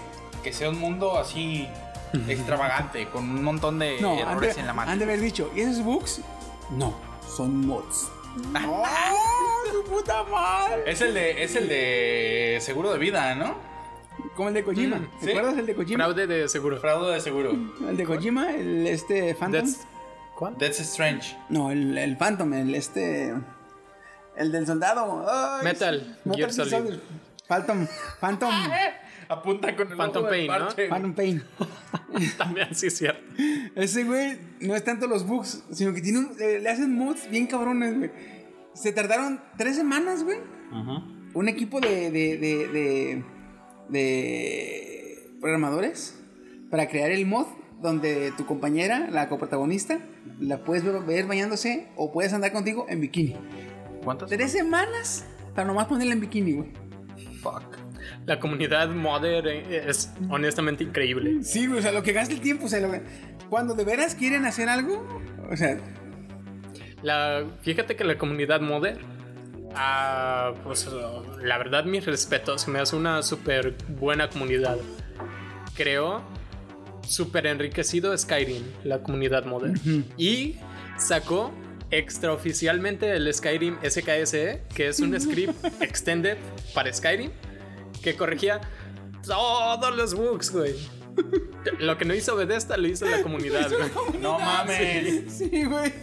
[0.43, 1.67] Que sea un mundo así
[2.27, 4.95] extravagante, con un montón de No, han errores en la han máquina.
[4.97, 6.21] de haber dicho, ¿y esos bugs?
[6.71, 6.93] No,
[7.27, 8.09] son mods.
[8.65, 8.85] ¡Oh,
[9.71, 10.83] su puta madre!
[10.89, 13.55] Es el de, es el de seguro de vida, ¿no?
[14.35, 14.97] Como el de Kojima.
[14.97, 15.29] Mm, ¿Te sí.
[15.31, 16.03] acuerdas el de Kojima?
[16.05, 16.79] fraude de seguro.
[16.79, 17.51] Fraude de seguro.
[17.51, 19.61] El de Kojima, el este Phantom.
[19.65, 19.85] That's-
[20.35, 20.55] ¿Cuál?
[20.57, 21.37] That's Strange.
[21.49, 23.33] No, el, el Phantom, el este.
[24.35, 25.25] El del soldado.
[25.29, 26.31] Ay, Metal sí.
[26.35, 26.99] Gear Solid.
[27.47, 27.87] Phantom.
[28.19, 28.49] Phantom.
[29.29, 30.89] Apunta con el Phantom ojo del Pain, ¿no?
[30.89, 31.43] Phantom Pain.
[32.37, 33.21] También, sí, es cierto.
[33.75, 37.47] Ese güey no es tanto los bugs, sino que tiene un- le hacen mods bien
[37.47, 38.11] cabrones, güey.
[38.73, 40.37] Se tardaron tres semanas, güey.
[41.33, 43.23] Un equipo de, de, de, de,
[43.89, 46.17] de programadores
[46.69, 47.47] para crear el mod
[47.81, 49.99] donde tu compañera, la coprotagonista,
[50.39, 53.35] la puedes ver, ver bañándose o puedes andar contigo en bikini.
[54.03, 54.29] ¿Cuántas?
[54.29, 56.69] Tres semanas para nomás ponerla en bikini, güey.
[57.41, 57.77] Fuck.
[58.25, 61.43] La comunidad modder eh, es honestamente increíble.
[61.43, 62.91] Sí, o sea, lo que gasta el tiempo, o sea, lo
[63.49, 65.05] cuando de veras quieren hacer algo,
[65.49, 65.77] o sea,
[67.01, 68.99] La, fíjate que la comunidad modder,
[69.75, 70.87] ah, pues
[71.41, 74.77] la verdad, mis respetos, me hace una súper buena comunidad.
[75.75, 76.23] Creo
[77.07, 79.73] súper enriquecido Skyrim, la comunidad modder.
[80.17, 80.57] Y
[80.97, 81.51] sacó
[81.89, 86.37] extraoficialmente el Skyrim SKSE, que es un script extended
[86.73, 87.31] para Skyrim,
[88.01, 88.61] que corregía
[89.25, 90.75] todos los bugs, güey.
[91.79, 94.19] Lo que no hizo Bethesda lo hizo la comunidad, güey.
[94.21, 95.31] No mames.
[95.31, 95.93] sí, güey.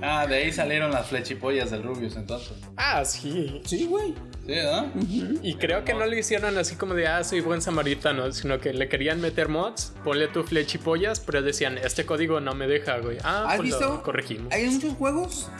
[0.00, 2.52] Ah, de ahí salieron las flechipollas del Rubius entonces.
[2.76, 3.60] Ah, sí.
[3.64, 4.14] Sí, güey.
[4.46, 4.92] Sí, ¿no?
[5.42, 8.72] Y creo que no lo hicieron así como de, ah, soy buen samaritano, sino que
[8.72, 13.18] le querían meter mods, ponle tu flechipollas, pero decían, este código no me deja, güey.
[13.24, 14.02] Ah, ¿Has pues lo visto?
[14.04, 14.52] corregimos.
[14.52, 15.50] Hay muchos juegos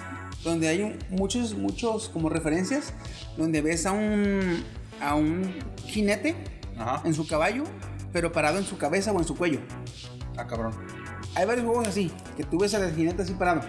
[0.44, 2.92] donde hay un- muchos, muchos como referencias,
[3.36, 4.62] donde ves a un,
[5.00, 5.52] a un
[5.86, 6.34] jinete
[6.78, 7.02] Ajá.
[7.04, 7.64] en su caballo,
[8.12, 9.60] pero parado en su cabeza o en su cuello.
[10.36, 10.72] Ah, cabrón.
[11.34, 13.60] Hay varios juegos así, que tú ves al jinete así parado.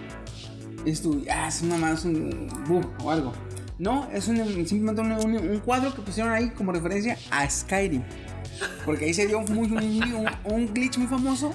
[0.86, 3.34] Dices tú, ah, es una más un bug o algo.
[3.78, 8.04] No, es un- simplemente un, un- un cuadro que pusieron ahí como referencia a Skyrim.
[8.86, 11.52] Porque ahí se dio muy- un, un glitch muy famoso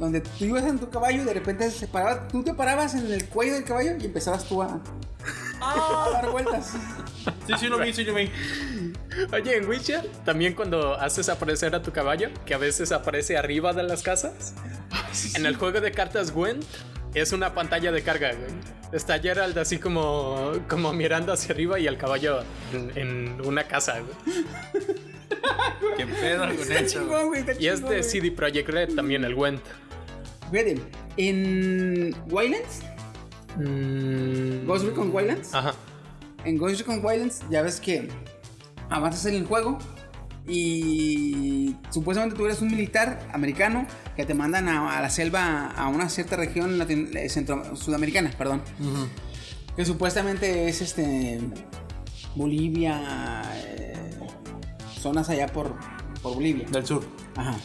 [0.00, 3.12] donde tú ibas en tu caballo y de repente se paraba, tú te parabas en
[3.12, 4.80] el cuello del caballo y empezabas tú a,
[5.60, 6.72] a dar vueltas.
[7.46, 8.30] Sí, sí, lo vi, sí, lo vi.
[9.30, 13.74] Oye, en Witcher, también cuando haces aparecer a tu caballo, que a veces aparece arriba
[13.74, 14.54] de las casas,
[15.34, 16.64] en el juego de cartas Gwent,
[17.12, 18.50] es una pantalla de carga, güey.
[18.92, 22.40] Está Gerald así como, como mirando hacia arriba y el caballo
[22.72, 24.46] en, en una casa, güey.
[25.96, 27.00] ¿Qué pedo con eso?
[27.00, 27.40] chingón, güey.
[27.40, 28.02] está Y es de güey.
[28.02, 29.60] CD Projekt Red también, el Gwent.
[31.16, 32.80] En Wildlands,
[33.56, 35.74] Mm, Ghost Recon Wildlands, Ajá.
[36.44, 38.08] en Ghost Recon Wildlands ya ves que
[38.88, 39.76] avanzas en el juego
[40.46, 43.86] y supuestamente tú eres un militar americano
[44.16, 48.30] que te mandan a, a la selva a una cierta región latin- eh, centro- sudamericana,
[48.38, 48.62] perdón.
[49.76, 51.40] Que supuestamente es este
[52.36, 53.94] Bolivia, eh,
[55.00, 55.74] zonas allá por,
[56.22, 56.66] por Bolivia.
[56.70, 57.04] Del sur.
[57.36, 57.56] Ajá.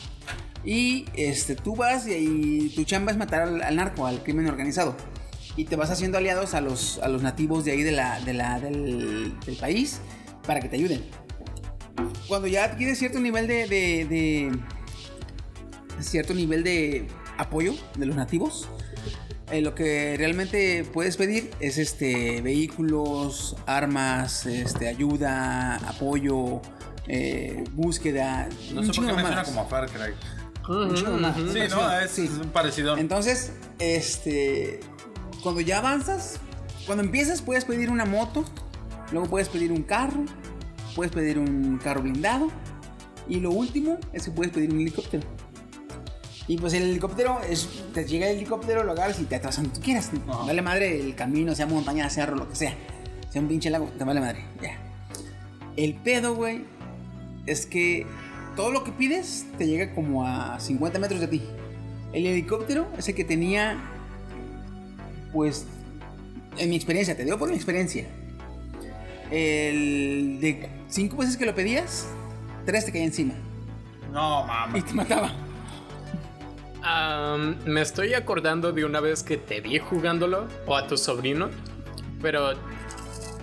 [0.65, 4.47] Y este, tú vas y, y tu chamba es matar al, al narco, al crimen
[4.47, 4.95] organizado.
[5.55, 8.33] Y te vas haciendo aliados a los, a los nativos de ahí de la, de
[8.33, 9.99] la- del, del país
[10.45, 11.03] para que te ayuden.
[12.27, 14.51] Cuando ya adquieres cierto nivel de, de- de-
[16.01, 18.67] cierto nivel de apoyo de los nativos,
[19.51, 26.61] eh, lo que realmente puedes pedir es este vehículos, armas, este, ayuda, apoyo,
[27.07, 28.49] eh, búsqueda.
[28.73, 30.13] No sé por qué me suena como a Far Cry.
[30.67, 31.17] Sí, Parecido.
[31.17, 32.25] no, es, Sí.
[32.25, 32.97] es un parecido.
[32.97, 34.79] Entonces, este,
[35.43, 36.39] cuando ya avanzas,
[36.85, 38.43] cuando empiezas puedes pedir una moto,
[39.11, 40.25] luego puedes pedir un carro,
[40.95, 42.49] puedes pedir un carro blindado
[43.27, 45.23] y lo último es que puedes pedir un helicóptero.
[46.47, 49.79] Y pues el helicóptero, es, te llega el helicóptero, lo agarras y te atrasas donde
[49.79, 50.11] tú quieras.
[50.27, 50.45] Ajá.
[50.45, 52.75] Dale madre el camino, sea montaña, cerro, lo que sea.
[53.31, 54.45] Sea un pinche lago, te vale madre.
[54.61, 54.77] Ya.
[55.75, 56.65] El pedo, güey,
[57.47, 58.05] es que
[58.55, 61.43] todo lo que pides te llega como a 50 metros de ti.
[62.13, 63.77] El helicóptero es el que tenía,
[65.33, 65.65] pues,
[66.57, 68.07] en mi experiencia, te digo por mi experiencia.
[69.31, 72.07] El de cinco veces que lo pedías,
[72.65, 73.33] tres te caía encima
[74.11, 74.85] No, y mames.
[74.85, 75.33] te mataba.
[77.65, 81.49] Me estoy acordando de una vez que te vi jugándolo, o a tu sobrino,
[82.21, 82.51] pero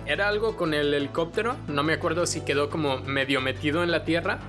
[0.05, 1.55] Era algo con el helicóptero.
[1.67, 4.39] No me acuerdo si quedó como medio metido en la tierra.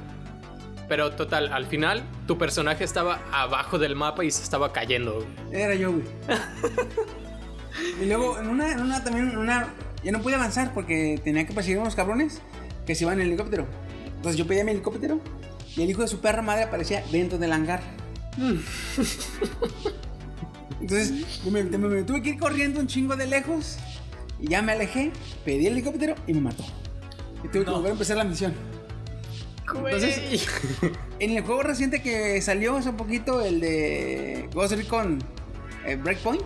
[0.88, 5.14] Pero total, al final tu personaje estaba abajo del mapa y se estaba cayendo.
[5.14, 5.26] güey.
[5.62, 6.04] Era yo, güey.
[8.02, 9.68] y luego, en una, en una también, en una.
[10.02, 12.42] Ya no pude avanzar porque tenía que perseguir a unos cabrones
[12.86, 13.66] que se iban en el helicóptero.
[14.16, 15.20] Entonces yo pedía mi helicóptero
[15.74, 17.80] y el hijo de su perra madre aparecía dentro del hangar.
[20.80, 21.12] Entonces
[21.50, 23.78] me, me- me tuve que ir corriendo un chingo de lejos
[24.38, 25.12] y ya me alejé,
[25.44, 26.64] pedí el helicóptero y me mató.
[27.42, 28.52] Y tuve que volver a empezar la misión.
[29.94, 30.46] Entonces,
[31.20, 35.18] en el juego reciente que salió hace poquito, el de Ghost Recon
[35.86, 36.42] eh, Breakpoint,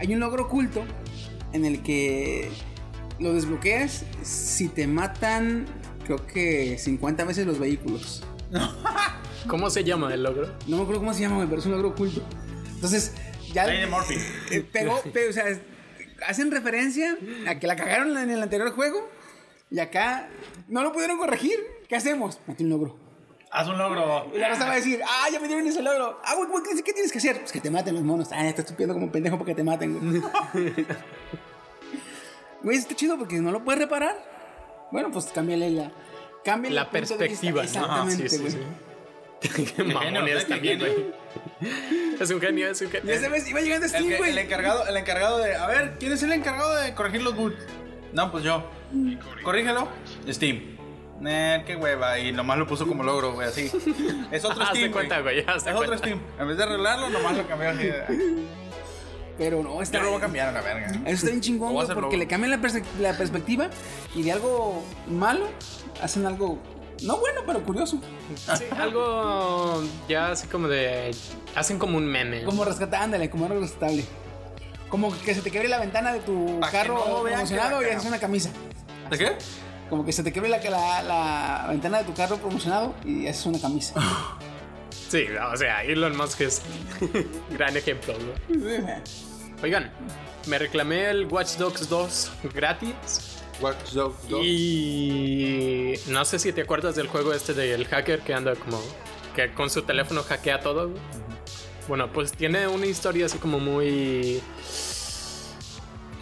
[0.00, 0.84] hay un logro oculto
[1.52, 2.50] en el que
[3.18, 5.66] lo desbloqueas si te matan,
[6.04, 8.24] creo que 50 veces los vehículos.
[9.46, 10.54] ¿Cómo se llama el logro?
[10.66, 12.22] No me acuerdo cómo se llama, pero es un logro oculto.
[12.74, 13.12] Entonces,
[13.52, 13.66] ya.
[14.50, 15.44] Eh, pegó, pe- o sea,
[16.26, 19.08] hacen referencia a que la cagaron en el anterior juego
[19.70, 20.28] y acá
[20.68, 21.58] no lo pudieron corregir.
[21.92, 22.40] ¿Qué hacemos?
[22.46, 22.96] Mate un logro.
[23.50, 24.32] Haz un logro.
[24.34, 26.18] Y la raza va a decir, ah, ya me dieron ese logro.
[26.24, 27.38] Ah, güey, güey, ¿qué, qué tienes que hacer?
[27.40, 28.30] Pues que te maten los monos.
[28.32, 30.22] Ah, estás estupiendo como pendejo para que te maten, güey.
[32.62, 34.16] Güey, está chido porque no lo puedes reparar.
[34.90, 35.92] Bueno, pues cámbiale la.
[36.46, 37.68] Cámbiale La el perspectiva, ¿no?
[37.68, 38.52] Exactamente, Sí, sí, güey.
[39.42, 39.64] sí.
[39.76, 41.12] Qué mamones también, güey.
[42.18, 43.12] Es un genio, es un Y genio.
[43.12, 44.30] esa vez iba llegando El, Steam, güey.
[44.30, 45.56] el encargado, el encargado de.
[45.56, 47.62] A ver, ¿quién es el encargado de corregir los boots?
[48.14, 48.64] No, pues yo.
[49.44, 49.88] Corrígelo.
[50.30, 50.78] Steam.
[51.24, 52.18] Eh, qué hueva.
[52.18, 53.70] Y nomás lo puso como logro, güey, así.
[54.30, 54.92] Es otro Hazte Steam.
[54.92, 55.98] cuenta, güey, hazte Es otro cuenta.
[55.98, 56.20] Steam.
[56.38, 57.88] En vez de arreglarlo, nomás lo cambió así.
[59.38, 59.98] Pero no, está.
[59.98, 60.86] Ya lo voy a cambiar a la verga.
[60.88, 62.22] Eso está bien chingón, Lo voy a güey, hacer porque luego.
[62.24, 63.68] le cambian la, perse- la perspectiva
[64.14, 65.46] y de algo malo
[66.02, 66.58] hacen algo.
[67.02, 67.98] No bueno, pero curioso.
[68.36, 71.14] Sí, algo ya así como de.
[71.56, 72.44] Hacen como un meme.
[72.44, 74.04] Como rescatar, ándale, como algo rescatable.
[74.88, 77.54] Como que se te quebre la ventana de tu Pa' que carro no vean que
[77.54, 78.06] promocionado la y haces cagamos.
[78.06, 78.50] una camisa.
[79.10, 79.32] ¿De qué?
[79.92, 83.44] Como que se te quebre la, la, la ventana de tu carro promocionado y haces
[83.44, 83.94] una camisa.
[85.10, 86.62] Sí, o sea, Elon Musk es
[87.50, 88.14] gran ejemplo,
[88.48, 88.80] güey.
[89.62, 89.92] Oigan,
[90.46, 93.42] me reclamé el Watch Dogs 2 gratis.
[93.60, 94.40] Watch Dogs 2.
[94.42, 98.80] Y no sé si te acuerdas del juego este del hacker que anda como
[99.36, 100.90] que con su teléfono hackea todo.
[101.86, 104.40] Bueno, pues tiene una historia así como muy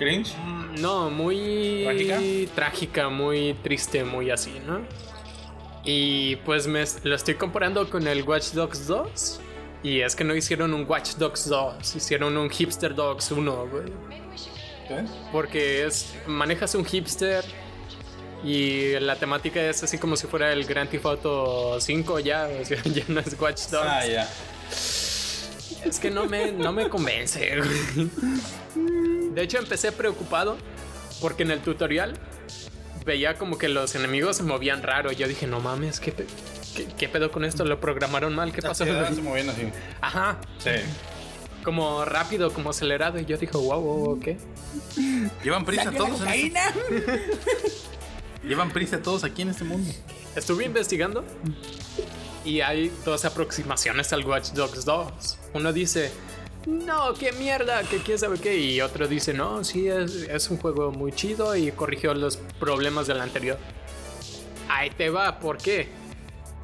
[0.00, 0.34] Cringe.
[0.34, 2.18] mm, no, muy ¿Trágica?
[2.54, 4.80] trágica, muy triste, muy así, ¿no?
[5.84, 9.40] Y pues me lo estoy comparando con el Watch Dogs 2
[9.82, 13.84] y es que no hicieron un Watch Dogs 2, hicieron un Hipster Dogs 1, güey.
[14.88, 15.04] ¿Qué?
[15.32, 17.44] Porque es manejas un hipster
[18.42, 22.64] y la temática es así como si fuera el Grand Theft Auto 5 ya, o
[22.64, 23.86] sea, ya no es Watch Dogs.
[23.86, 24.28] Ah, ya.
[24.70, 27.56] Es que no me, no me convence.
[27.56, 28.10] güey.
[29.34, 30.56] De hecho, empecé preocupado
[31.20, 32.14] porque en el tutorial
[33.04, 35.12] veía como que los enemigos se movían raro.
[35.12, 36.26] Yo dije, no mames, ¿qué, pe-
[36.76, 37.64] qué, qué pedo con esto?
[37.64, 38.52] ¿Lo programaron mal?
[38.52, 38.84] ¿Qué pasó?
[39.14, 39.68] Se moviendo así.
[40.00, 40.70] Ajá, Sí.
[41.64, 43.18] como rápido, como acelerado.
[43.18, 44.36] Y yo dije, wow, wow, ¿qué?
[45.44, 46.20] Llevan prisa ¡Saque la todos.
[46.22, 47.30] en este-!
[48.48, 49.90] Llevan prisa todos aquí en este mundo.
[50.34, 51.24] Estuve investigando
[52.44, 55.38] y hay dos aproximaciones al Watch Dogs 2.
[55.54, 56.10] Uno dice,
[56.66, 58.58] no, qué mierda, que quién sabe qué.
[58.58, 63.06] Y otro dice, no, sí, es, es un juego muy chido y corrigió los problemas
[63.06, 63.58] del anterior.
[64.68, 65.88] Ahí te va, ¿por qué?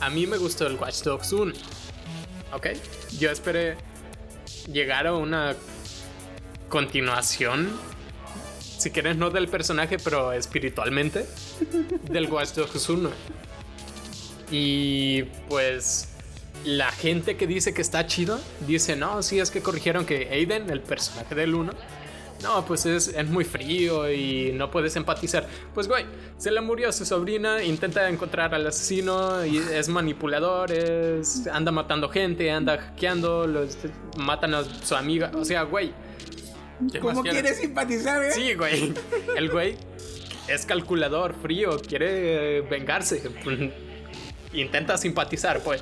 [0.00, 1.52] A mí me gustó el Watch Dogs 1.
[2.52, 2.68] ¿Ok?
[3.18, 3.76] Yo esperé
[4.70, 5.56] llegar a una
[6.68, 7.70] continuación.
[8.60, 11.26] Si quieres, no del personaje, pero espiritualmente.
[12.02, 13.10] Del Watch Dogs 1.
[14.50, 16.15] Y pues
[16.64, 20.70] la gente que dice que está chido dice, no, sí, es que corrigieron que Aiden,
[20.70, 21.72] el personaje del 1,
[22.42, 25.46] no, pues es, es muy frío y no puedes empatizar.
[25.74, 26.04] Pues güey,
[26.36, 31.72] se le murió a su sobrina, intenta encontrar al asesino y es manipulador, es, anda
[31.72, 33.78] matando gente, anda hackeando, los,
[34.18, 35.32] matan a su amiga.
[35.34, 35.92] O sea, güey,
[36.92, 38.32] ¿Qué ¿Cómo quieres simpatizar, eh?
[38.32, 38.92] Sí, güey.
[39.36, 39.76] El güey
[40.46, 43.22] es calculador, frío, quiere eh, vengarse.
[44.52, 45.80] Intenta simpatizar, pues.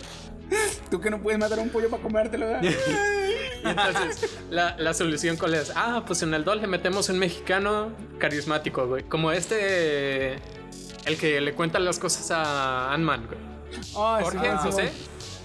[0.91, 2.47] Tú que no puedes matar a un pollo para comértelo,
[3.65, 5.73] entonces, la, la solución cuál es?
[5.75, 9.05] Ah, pues en el 2 le metemos un mexicano carismático, güey.
[9.05, 10.35] Como este.
[11.05, 13.39] El que le cuenta las cosas a Ant-Man, güey.
[13.95, 14.91] Oh, sí, Jorge, ah, José.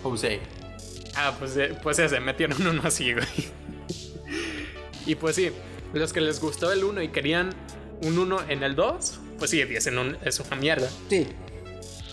[0.04, 0.40] José.
[1.16, 3.26] Ah, pues, eh, pues ese, metieron uno así, güey.
[5.06, 5.52] Y pues sí,
[5.94, 7.50] los que les gustó el 1 y querían
[8.04, 10.90] un 1 en el 2, pues sí, dicen un, es una mierda.
[11.10, 11.28] Sí.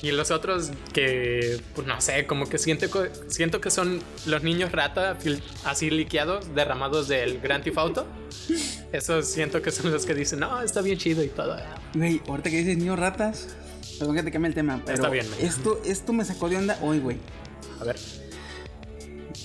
[0.02, 2.86] Y los otros que, pues no sé, como que siento,
[3.28, 5.16] siento que son los niños rata
[5.64, 8.06] así liqueados, derramados del Grand Theft Auto.
[8.92, 11.56] Esos siento que son los que dicen, no, está bien chido y todo.
[11.94, 13.48] Güey, ahorita que dices niños ratas,
[13.98, 16.78] perdón que te cambie el tema, pero Está bien, esto, esto me sacó de onda
[16.82, 17.16] hoy, güey.
[17.80, 17.96] A ver.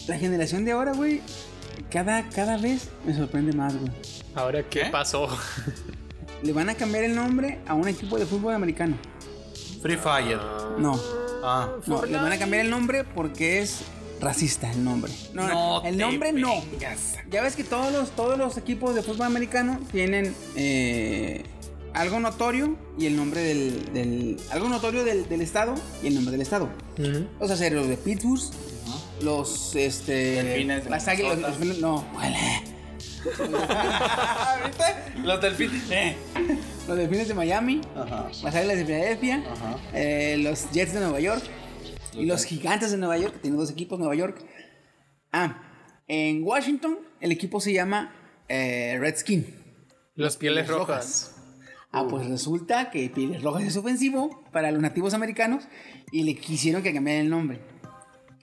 [0.07, 1.21] La generación de ahora, güey,
[1.89, 3.91] cada, cada vez me sorprende más, güey.
[4.35, 4.85] Ahora, ¿qué, ¿Qué?
[4.89, 5.27] pasó?
[6.43, 8.97] Le van a cambiar el nombre a un equipo de fútbol americano.
[9.81, 10.39] Free Fire.
[10.77, 10.99] No,
[11.43, 11.69] Ah.
[11.87, 13.79] no, le van a cambiar el nombre porque es
[14.19, 15.11] racista el nombre.
[15.33, 16.61] No, no, el te nombre no.
[16.71, 17.15] vengas.
[17.31, 21.43] Ya ves que todos los, todos los equipos de fútbol americano tienen eh,
[21.95, 26.31] algo notorio y el nombre del, del- algo notorio del, del estado y el nombre
[26.33, 26.69] del estado.
[26.99, 27.25] Ujú.
[27.39, 28.41] Los aceros de Pittsburgh,
[29.21, 32.05] los este Delfines de las águilas, los delfines- no.
[35.23, 35.83] Los delfines.
[35.91, 36.15] Eh.
[36.91, 38.29] Los delfines de Miami, Ajá.
[38.43, 39.43] las águilas de Filadelfia,
[39.93, 41.43] eh, los Jets de Nueva York
[42.13, 44.37] y los gigantes de Nueva York, que tienen dos equipos Nueva York.
[45.31, 45.61] Ah,
[46.07, 48.13] en Washington el equipo se llama
[48.49, 49.45] eh, Redskin.
[50.15, 51.35] Los pieles rojas.
[51.93, 55.65] Ah, pues resulta que Pieles Rojas es ofensivo para los nativos americanos
[56.11, 57.59] y le quisieron que cambiara el nombre.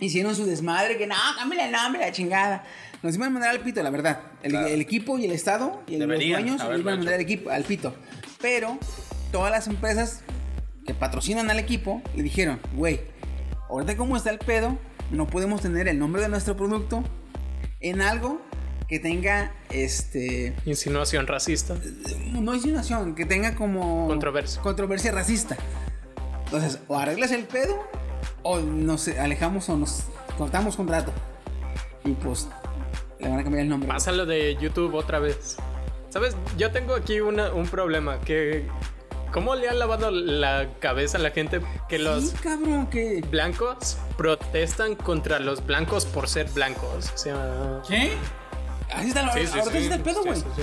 [0.01, 2.65] Hicieron su desmadre que no, cámbiale el nombre, la chingada.
[3.03, 4.21] Nos iban a mandar al pito, la verdad.
[4.43, 4.67] El, Claro.
[4.67, 7.49] el equipo y el Estado y el- los dueños haberlo iban a mandar al, equipo,
[7.51, 7.95] al pito.
[8.41, 8.79] Pero
[9.33, 10.21] todas las empresas
[10.87, 13.01] que patrocinan al equipo le dijeron, güey,
[13.69, 14.79] ahorita como está el pedo,
[15.11, 17.03] no podemos tener el nombre de nuestro producto
[17.81, 18.41] en algo
[18.89, 21.77] que tenga este Insinuación racista.
[22.33, 24.63] no insinuación, que tenga como Controversia.
[24.63, 25.57] controversia racista.
[26.47, 27.79] Entonces, o arreglas el pedo
[28.43, 30.05] o nos alejamos o nos
[30.39, 31.13] cortamos contrato.
[32.05, 32.49] Y pues
[33.21, 33.89] le van a cambiar el nombre.
[33.89, 35.57] Pasa lo de YouTube otra vez.
[36.11, 36.37] ¿Sabes?
[36.57, 38.19] Yo tengo aquí una- un problema.
[38.21, 38.67] Que,
[39.33, 43.99] ¿Cómo le han lavado la cabeza a la gente que los Sí, cabrón, que blancos
[44.17, 47.13] protestan contra los blancos por ser blancos?
[47.15, 47.83] O sea...
[47.87, 48.13] ¿Qué?
[48.91, 49.77] así está, Sí, sí, ahorita sí.
[49.79, 50.37] sí está el pedo, güey.
[50.41, 50.63] sí, sí.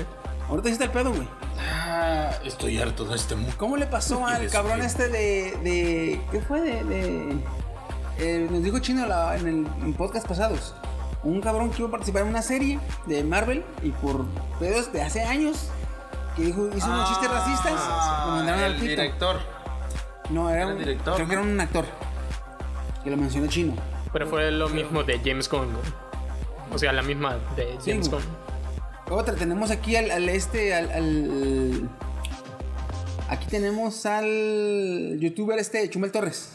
[0.49, 1.27] Ahorita sí está el pedo, güey.
[1.59, 3.53] Ah, estoy harto de este mundo.
[3.57, 7.35] ¿Cómo le pasó al cabrón este de, de qué fue de, de-
[8.17, 10.73] eh, nos dijo Chino la- en el en podcast pasados?
[11.25, 14.25] Un cabrón que iba a participar en una serie de Marvel y por
[14.59, 15.69] pedos de hace años
[16.35, 18.89] que dijo, hizo unos chistes racistas, lo mandaron Ah, el al pito.
[18.89, 19.39] director.
[20.29, 21.85] No, era Era un director, Creo que era un actor.
[23.03, 23.73] Que lo mencionó chino.
[24.13, 25.67] Pero fue lo mismo de James Gunn.
[26.71, 28.09] O sea, la misma de James.
[28.09, 28.23] Gunn.
[29.09, 31.89] Otra, tenemos aquí al, al este, al, al-
[33.29, 36.51] Aquí tenemos al youtuber este, Chumel Torres.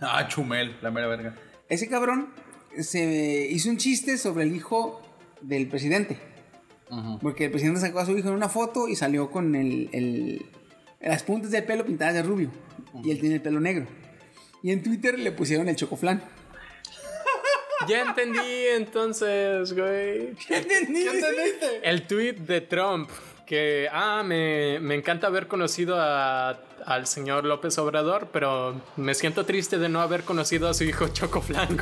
[0.00, 1.34] Ah, Chumel, la mera verga.
[1.68, 2.30] Ese cabrón
[2.82, 5.00] se hizo un chiste sobre el hijo
[5.40, 6.18] del presidente.
[7.22, 10.46] Porque el presidente sacó a su hijo en una foto y salió con el, el-
[11.00, 12.50] las puntas del pelo pintadas de rubio.
[13.02, 13.86] Y él tiene el pelo negro.
[14.62, 16.22] Y en Twitter le pusieron el chocoflán.
[17.88, 20.34] Ya entendí entonces, güey.
[20.46, 21.80] ¿Qué entendiste?
[21.82, 23.10] El tweet de Trump
[23.46, 26.50] que, ah, me, me encanta haber conocido a-
[26.86, 31.08] al señor López Obrador, pero me siento triste de no haber conocido a su hijo
[31.08, 31.76] Choco Flan.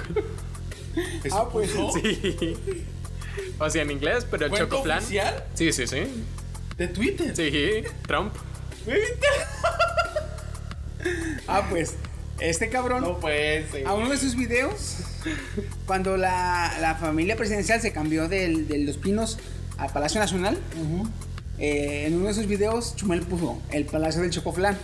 [1.32, 1.70] Ah, pues.
[1.94, 2.56] Sí.
[3.58, 4.98] O sea, en inglés, pero el ¿Cuenta Choco Flan.
[4.98, 5.44] oficial?
[5.54, 6.02] Sí, sí, sí.
[6.76, 7.34] De Twitter.
[7.36, 8.34] Sí, Trump.
[11.46, 11.94] Ah, pues.
[12.40, 13.02] Este cabrón.
[13.02, 13.86] No puede ser.
[13.86, 14.96] A uno de sus videos,
[15.86, 19.38] cuando la, la familia presidencial se cambió del- de Los Pinos
[19.78, 20.58] al Palacio Nacional,
[21.58, 24.76] eh, en uno de sus videos, Chumel puso el Palacio del Chocoflán.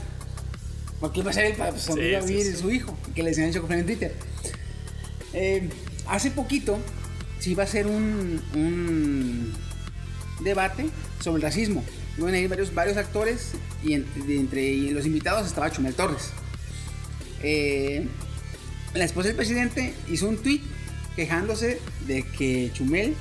[1.00, 2.56] Porque iba a ser el pues, donde Sí, iba a sí, vivir sí.
[2.60, 4.14] su hijo, que le decían el Chocoflán en Twitter.
[5.32, 5.68] Eh,
[6.08, 6.78] hace poquito
[7.38, 9.52] se iba a hacer un,
[10.40, 10.86] debate
[11.20, 11.84] sobre el racismo.
[12.16, 13.52] Iban a ir varios, actores
[13.84, 16.30] y entre los invitados estaba Chumel Torres.
[17.42, 18.06] Eh,
[18.94, 20.60] la esposa del presidente hizo un tweet
[21.14, 23.14] quejándose de que Chumel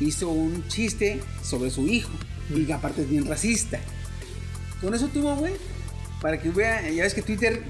[0.00, 2.12] hizo un chiste sobre su hijo
[2.50, 3.78] y que aparte es bien racista.
[4.80, 5.54] Con eso tuvo, güey,
[6.20, 7.62] para que hubiera, ya ves que Twitter,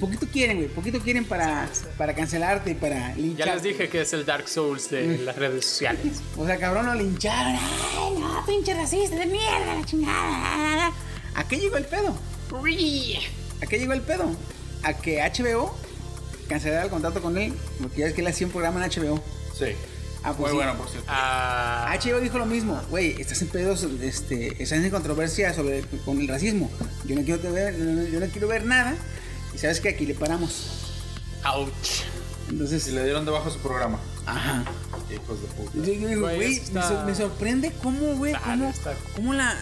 [0.00, 3.54] poquito quieren, güey, poquito quieren para, para cancelarte y para Ya lincharte.
[3.54, 6.20] les dije que es el Dark Souls de las redes sociales.
[6.36, 7.54] O sea, cabrón, lo lincharon.
[7.56, 10.92] ¡Ay, no, pinche racista de mierda, la chingada!
[11.34, 12.16] ¿A qué llegó el pedo?
[13.62, 14.30] ¿A qué llegó el pedo?
[14.82, 15.74] A que HBO
[16.48, 19.22] cancelara el contrato con él, porque ya es que él hacía un programa en HBO.
[19.58, 19.66] Sí.
[20.22, 20.56] Ah, pues Muy sí.
[20.56, 21.06] bueno, por cierto.
[21.10, 26.18] Ah, HBO dijo lo mismo, güey, estás en pedos, este, estás en controversia sobre con
[26.20, 26.70] el racismo.
[27.06, 27.74] Yo no quiero te ver,
[28.10, 28.94] yo no quiero ver nada.
[29.54, 30.92] Y sabes que aquí le paramos.
[31.44, 32.02] ouch.
[32.48, 33.98] Entonces, Y le dieron debajo su programa.
[34.26, 34.64] ajá.
[35.12, 35.70] Hijos de puta.
[35.74, 38.94] Yo, yo digo, Güey, güey, eso me, está- sor- me sorprende cómo, güey, cómo, está-
[39.14, 39.56] cómo la...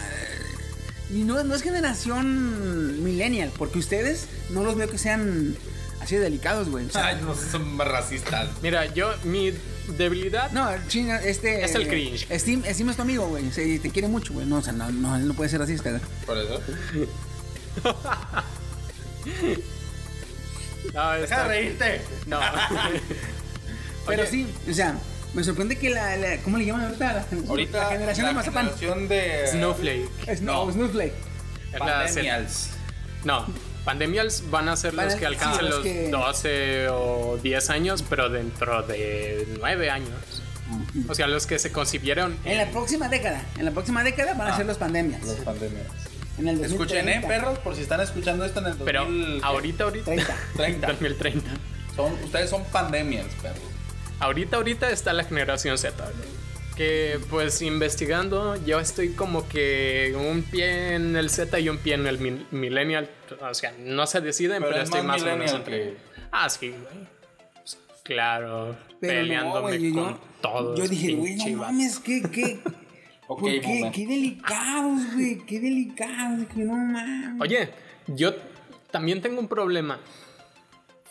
[1.09, 5.55] Y no, no es generación millennial, porque ustedes no los veo que sean
[6.01, 6.85] Así de delicados, güey.
[6.87, 8.49] O sea, Ay, no son más racistas.
[8.61, 9.53] Mira, yo, mi
[9.97, 10.51] debilidad.
[10.51, 11.63] no, China, este.
[11.63, 12.27] Es el cringe.
[12.37, 13.49] Steam, Steam es tu amigo, güey.
[13.53, 14.45] Sí, te quiere mucho, güey.
[14.45, 15.91] No, o sea, no, no, él no puede ser racista.
[15.91, 16.01] güey.
[16.25, 16.61] Por eso.
[20.93, 22.01] No, Deja de reírte.
[22.27, 22.39] No.
[24.07, 24.95] Pero Oye, sí, o sea,
[25.33, 26.17] me sorprende que la.
[26.17, 27.13] la- ¿Cómo le llaman ahorita?
[27.13, 28.65] La, Ahorita la generación de Mazapán.
[28.65, 30.41] generación de Snowflake.
[30.41, 30.71] No, No.
[30.71, 31.13] Snowflake.
[31.73, 32.69] Es la Z- Pandemials.
[33.23, 33.45] No,
[33.85, 37.69] pandemials van a ser los Van que alcancen sí, los los que- 12 o 10
[37.69, 40.09] años, pero dentro de 9 años.
[41.07, 42.37] O sea, los que se concibieron.
[42.45, 43.41] En la próxima década.
[43.57, 45.21] En la próxima década van a Ah, ser los pandemias.
[45.23, 45.85] Los pandemias.
[46.37, 47.27] En el Escuchen, eh, 2030.
[47.27, 49.45] perros, por si están escuchando esto en el Pero 2000, ¿qué?
[49.45, 50.05] ahorita, ahorita.
[50.05, 50.35] 30.
[50.57, 50.87] 30.
[50.87, 51.51] 2030.
[51.95, 53.59] Son, ustedes son pandemias, perros.
[54.19, 56.03] Ahorita, ahorita está la generación Z.
[56.75, 61.93] Que pues investigando, yo estoy como que un pie en el Z y un pie
[61.93, 63.09] en el mil- millennial.
[63.47, 65.77] O sea, no se deciden, Pero pero, es estoy más más o menos millennial entre.
[65.93, 65.97] que-
[66.31, 67.07] Ah, sí, güey.
[68.03, 68.75] Claro.
[68.99, 70.79] Pero no, peleándome güey, con yo, todos.
[70.79, 72.59] yo dije, güey, no mames, qué, qué,
[73.33, 73.91] Ok, ¿por qué?
[73.93, 77.41] Qué delicados, güey, qué delicados, que no mames.
[77.41, 77.69] Oye,
[78.07, 78.35] yo
[78.91, 79.99] también tengo un problema.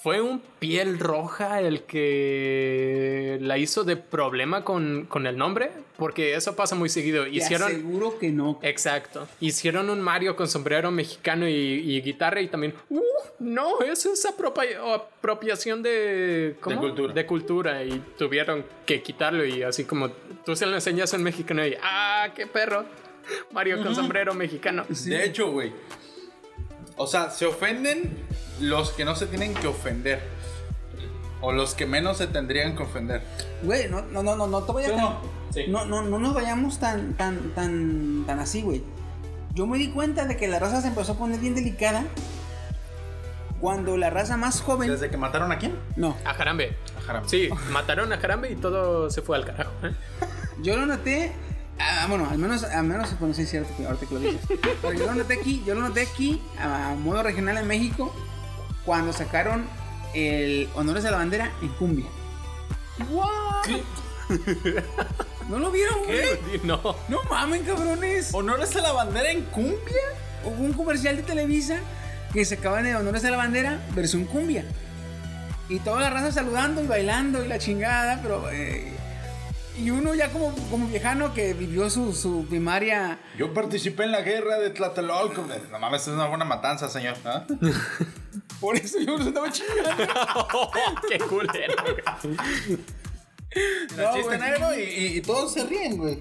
[0.03, 5.70] ¿Fue un piel roja el que la hizo de problema con, con el nombre?
[5.96, 7.22] Porque eso pasa muy seguido.
[7.24, 7.68] Te Hicieron.
[7.68, 8.59] aseguro que no.
[8.62, 9.28] Exacto.
[9.38, 12.74] Hicieron un Mario con sombrero mexicano y, y guitarra y también.
[12.90, 13.00] ¡Uh!
[13.38, 16.57] No, eso es apropia- apropiación de.
[16.61, 16.74] ¿cómo?
[16.76, 17.14] De cultura.
[17.14, 17.84] De cultura.
[17.84, 20.11] Y tuvieron que quitarlo y así como
[20.44, 21.76] tú se lo enseñas en mexicano y.
[21.80, 22.84] ¡Ah, qué perro!
[23.53, 24.84] Mario con sombrero mexicano.
[24.88, 25.72] De hecho, güey.
[26.96, 28.11] O sea, se ofenden
[28.61, 30.20] los que no se tienen que ofender.
[31.40, 33.22] O los que menos se tendrían que ofender.
[33.62, 35.05] Güey, no, no, no, no, no te vayas ¿Sí o tan.
[35.07, 35.20] no?
[35.53, 35.64] Sí.
[35.68, 38.82] No, no, no nos vayamos tan, tan, tan, tan así, güey.
[39.55, 42.05] Yo me di cuenta de que la raza se empezó a poner bien delicada
[43.61, 44.88] cuando la raza más joven.
[44.90, 45.76] ¿Desde que mataron a quién?
[45.96, 46.76] No, A Jarambe.
[46.98, 47.28] A Jarambe.
[47.28, 49.70] Sí, mataron a Jarambe y todo se fue al carajo.
[49.82, 49.92] ¿eh?
[50.62, 51.32] yo lo noté.
[51.78, 54.40] ah, bueno, al menos, al menos, bueno, sí es cierto que ahorita que lo dices.
[54.80, 58.14] Pero yo lo noté aquí, yo lo noté aquí, a modo regional en México,
[58.85, 59.66] cuando sacaron
[60.14, 62.07] el Honores a la Bandera en cumbia.
[65.49, 66.61] ¿No lo vieron, güey?
[66.64, 66.80] No.
[67.09, 68.33] No mamen, cabrones.
[68.33, 69.76] ¿Honores a la bandera en cumbia?
[70.45, 71.78] Hubo un comercial de Televisa
[72.33, 74.64] que sacaban de Honores a la Bandera versión cumbia.
[75.68, 78.51] Y toda la raza saludando y bailando y la chingada, pero...
[78.51, 78.93] eh,
[79.79, 83.18] y uno ya como, como viejano que vivió su, su primaria...
[83.37, 85.47] Yo participé en la guerra de Tlatelolco.
[85.70, 87.16] No mames, es una buena matanza, señor.
[87.25, 87.45] ¿ah?
[88.61, 90.70] Por eso yo los andaba chingando.
[91.09, 91.75] qué culero.
[93.55, 94.38] El No, chiste güey.
[94.38, 96.18] negro y, y- y todos se ríen, güey.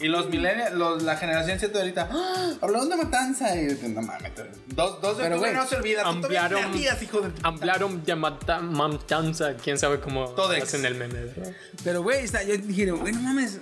[0.00, 2.52] Y los millennials, los- la generación Z de ahorita, ¡Ah!
[2.60, 3.56] hablamos de matanza.
[3.56, 4.32] Y no mames,
[4.66, 6.02] dos, dos de Pero, güey, no se olvida.
[6.02, 9.54] Tú ampliaron- nacías, hijo de Hablaron de mata- matanza.
[9.56, 10.64] Quién sabe cómo Todex.
[10.64, 11.14] hacen el meme.
[11.24, 11.52] ¿verdad?
[11.84, 13.58] Pero, güey, está- yo dije, güey, no mames.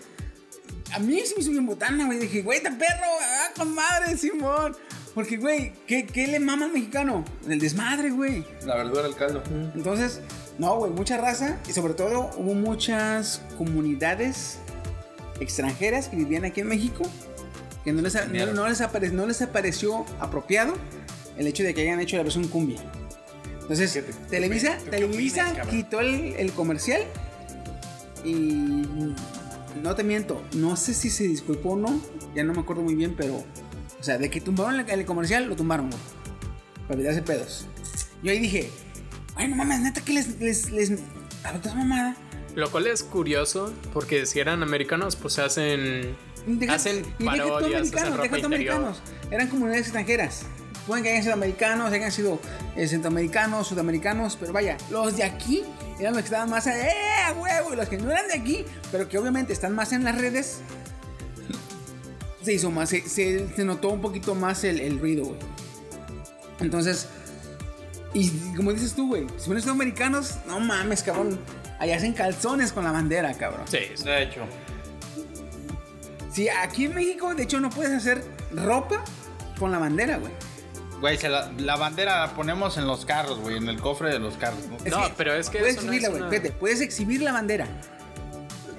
[0.92, 2.18] A mí se me hizo bien botana, güey.
[2.18, 4.76] Dije, güey, está perro, ah, con madre, Simón.
[5.14, 7.24] Porque, güey, ¿qué, ¿qué le mama al mexicano?
[7.48, 8.44] El desmadre, güey.
[8.66, 9.42] La verdura del caldo.
[9.74, 10.20] Entonces,
[10.58, 14.58] no, güey, mucha raza y sobre todo hubo muchas comunidades
[15.40, 17.04] extranjeras que vivían aquí en México
[17.84, 20.74] que no les, no, no les, apare- no les pareció apropiado
[21.36, 22.80] el hecho de que hayan hecho la versión cumbia.
[23.60, 27.02] Entonces, ¿Qué te- Televisa, Televisa opinas, quitó el, el comercial
[28.24, 28.32] y
[29.82, 32.00] no te miento, no sé si se disculpó o no,
[32.34, 35.46] ya no me acuerdo muy bien, pero, o sea, de que tumbaron el, el comercial,
[35.48, 36.00] lo tumbaron, güey,
[36.88, 37.66] para evitarse pedos.
[38.22, 38.70] Yo ahí dije,
[39.36, 40.92] ay, no mames, neta que les, les, les,
[41.74, 42.16] mamada.
[42.54, 46.16] Lo cual es curioso porque si eran americanos, pues hacen.
[46.46, 49.02] Deja- hacen deja tú parodias, hacen ropa americanos.
[49.30, 50.42] Eran comunidades extranjeras.
[50.86, 52.40] Pueden que hayan sido americanos, hayan sido
[52.76, 55.64] eh, centroamericanos, sudamericanos, pero vaya, los de aquí
[55.98, 56.88] eran los que estaban más ¡eh,
[57.26, 57.72] a huevo!
[57.72, 60.60] Y los que no eran de aquí, pero que obviamente están más en las redes,
[62.42, 65.38] se hizo más, se, se- se notó un poquito más el, el ruido, güey.
[66.60, 67.08] Entonces,
[68.14, 71.38] y como dices tú, güey, si hubieran sido americanos, no mames, cabrón.
[71.78, 73.66] Allá hacen calzones con la bandera, cabrón.
[73.68, 73.80] Sí.
[74.04, 74.42] De hecho.
[76.32, 79.02] Sí, aquí en México, de hecho, no puedes hacer ropa
[79.58, 80.32] con la bandera, güey.
[81.00, 84.36] Güey, la, la bandera la ponemos en los carros, güey, en el cofre de los
[84.36, 84.60] carros.
[84.68, 84.76] ¿no?
[84.84, 86.22] Es No, pero es que Puedes eso no exhibirla, güey.
[86.22, 87.66] una- Fíjate, puedes exhibir la bandera.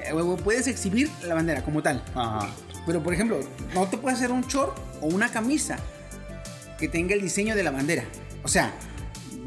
[0.03, 0.13] Eh,
[0.43, 2.03] puedes exhibir la bandera como tal.
[2.15, 2.47] Ajá.
[2.87, 3.39] Pero, por ejemplo,
[3.73, 5.77] no te puedes hacer un short o una camisa
[6.79, 8.03] que tenga el diseño de la bandera.
[8.43, 8.71] O sea,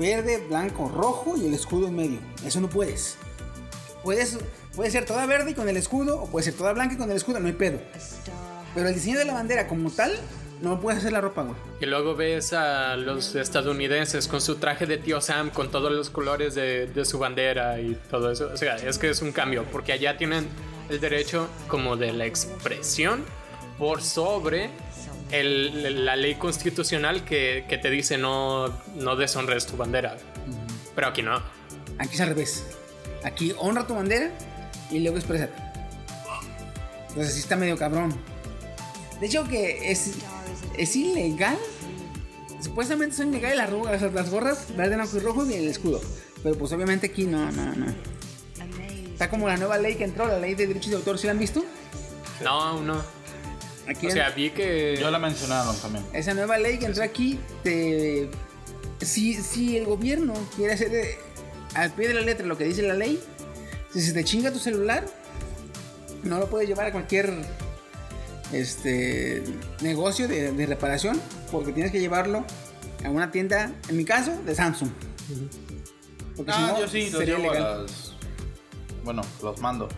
[0.00, 2.18] verde, blanco, rojo y el escudo en medio.
[2.44, 3.16] Eso no puedes.
[4.02, 4.38] Puedes,
[4.74, 7.10] puede ser toda verde y con el escudo, o puede ser toda blanca y con
[7.10, 7.78] el escudo, no hay pedo.
[8.74, 10.12] Pero el diseño de la bandera como tal,
[10.62, 11.54] No puedes hacer la ropa, güey.
[11.80, 16.10] Y luego ves a los estadounidenses con su traje de tío Sam, con todos los
[16.10, 18.50] colores de, de su bandera y todo eso.
[18.52, 20.46] O sea, es que es un cambio, porque allá tienen
[20.90, 23.24] el derecho como de la expresión
[23.78, 24.68] por sobre
[25.32, 30.16] el- la ley constitucional que, que te dice no, no deshonres tu bandera.
[30.94, 31.40] Pero aquí no.
[31.98, 32.64] Aquí es al revés.
[33.24, 34.30] Aquí honra tu bandera
[34.90, 35.52] y luego exprésate.
[37.10, 38.14] Entonces sí está medio cabrón.
[39.20, 40.12] De hecho que es,
[40.78, 41.58] es ilegal.
[42.62, 46.00] Supuestamente son ilegales las, ro- las, gorras verde, blanco y rojo y el escudo.
[46.42, 47.86] Pero pues obviamente aquí no, no, no.
[49.12, 51.32] Está como la nueva ley que entró, la ley de derechos de autor, ¿sí la
[51.32, 51.62] han visto?
[52.42, 53.02] No, no.
[53.88, 54.96] Aquí O sea, vi que...
[55.00, 56.04] Yo la mencionaron también.
[56.12, 58.28] Esa nueva ley que entró aquí, te...
[59.00, 61.18] si, si el gobierno quiere hacer eh,
[61.74, 63.20] al pie de la letra lo que dice la ley,
[63.92, 65.04] si se te chinga tu celular,
[66.22, 67.32] no lo puedes llevar a cualquier
[68.52, 69.42] este
[69.80, 71.20] negocio de, de reparación,
[71.50, 72.44] porque tienes que llevarlo
[73.04, 74.90] a una tienda, en mi caso, de Samsung.
[76.36, 78.12] Porque si Ah, no, yo sí, los sería llevo a las...
[79.04, 79.88] Bueno, los mando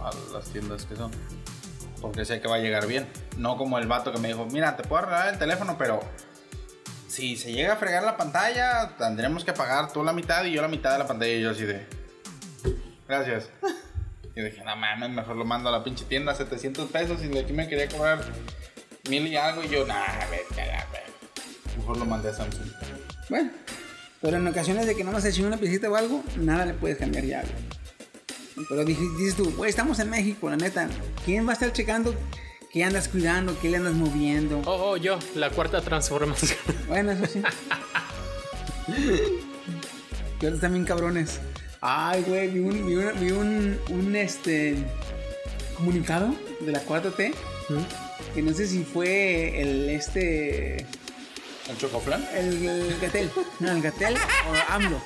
[0.00, 1.10] a las tiendas que son.
[2.04, 3.08] Porque sé que va a llegar bien.
[3.38, 6.00] No como el vato que me dijo, mira, te puedo arreglar el teléfono, pero...
[7.08, 10.60] Si se llega a fregar la pantalla, tendremos que pagar tú la mitad y yo
[10.60, 11.32] la mitad de la pantalla.
[11.32, 11.86] Y yo así de...
[13.08, 13.48] Gracias.
[14.36, 17.24] Y dije, no mames, mejor lo mando a la pinche tienda, 700 pesos.
[17.24, 18.22] Y de aquí me quería cobrar
[19.08, 19.64] mil y algo.
[19.64, 21.78] Y yo, nah, vete a la verga".
[21.78, 22.70] Mejor lo mandé a Samsung.
[23.30, 23.50] Bueno,
[24.20, 26.98] pero en ocasiones de que no me se una piecita o algo, nada le puedes
[26.98, 27.83] cambiar ya, güey.
[28.68, 30.88] Pero dije- dices tú, güey, estamos en México, la neta.
[31.24, 32.14] ¿Quién va a estar checando
[32.72, 34.60] qué andas cuidando, qué le andas moviendo?
[34.64, 36.58] Oh, oh, yo, la cuarta transformación.
[36.88, 37.42] Bueno, eso sí.
[40.38, 41.40] que ahora están bien cabrones.
[41.80, 44.76] Ay, güey, vi un, vi un, vi un, un, este,
[45.76, 47.32] comunicado de la 4T.
[48.34, 50.76] Que no sé si fue el, este,
[51.68, 52.26] ¿El chocoflan?
[52.34, 53.30] el, el Gatel.
[53.60, 55.00] No, el Gatel o AMLO.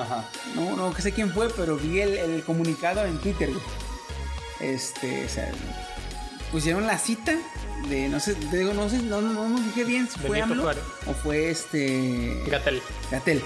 [0.00, 0.24] Ajá.
[0.54, 3.50] No, no sé quién fue, pero vi el, el comunicado en Twitter.
[3.50, 3.62] güey.
[4.60, 5.50] Este, o sea,
[6.52, 7.34] pusieron la cita
[7.88, 10.62] de, no sé, te digo, no sé, no, no, no fijé bien si fue AMLO
[10.62, 10.82] Juárez.
[11.06, 12.82] o fue este Gatel.
[13.10, 13.42] Gatel.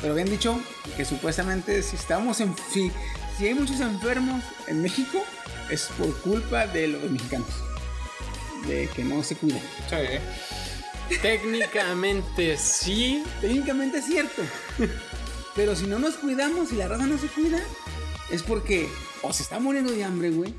[0.00, 0.60] Pero habían dicho
[0.96, 2.92] que supuestamente si estamos en, si,
[3.36, 5.24] si hay muchos enfermos en México
[5.70, 7.48] es por culpa de los mexicanos,
[8.66, 9.62] de que no se cuidan.
[9.88, 11.16] Sí.
[11.22, 14.42] Técnicamente sí, Técnicamente es cierto.
[15.58, 17.58] Pero si no nos cuidamos y la raza no se cuida,
[18.30, 18.88] es porque
[19.22, 20.54] o se está muriendo de hambre, güey.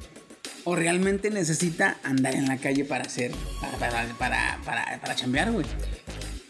[0.66, 3.32] O realmente necesita andar en la calle para hacer,
[3.62, 5.66] para, para, para, para, para chambear, güey.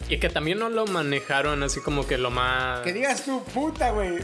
[0.09, 2.79] Y que también no lo manejaron así como que lo más...
[2.79, 4.17] Que digas tú, puta, güey.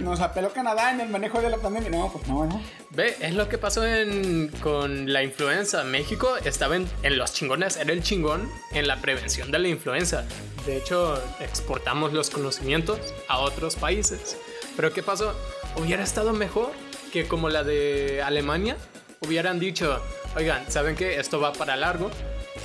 [0.00, 1.90] Nos apeló Canadá en el manejo de la pandemia.
[1.90, 2.60] No, pues no, no.
[2.90, 5.84] Ve, es lo que pasó en, con la influenza.
[5.84, 10.24] México estaba en, en los chingones, era el chingón en la prevención de la influenza.
[10.66, 14.36] De hecho, exportamos los conocimientos a otros países.
[14.74, 15.34] Pero ¿qué pasó?
[15.76, 16.72] Hubiera estado mejor
[17.12, 18.76] que como la de Alemania.
[19.20, 20.00] Hubieran dicho,
[20.36, 21.20] oigan, ¿saben qué?
[21.20, 22.10] Esto va para largo.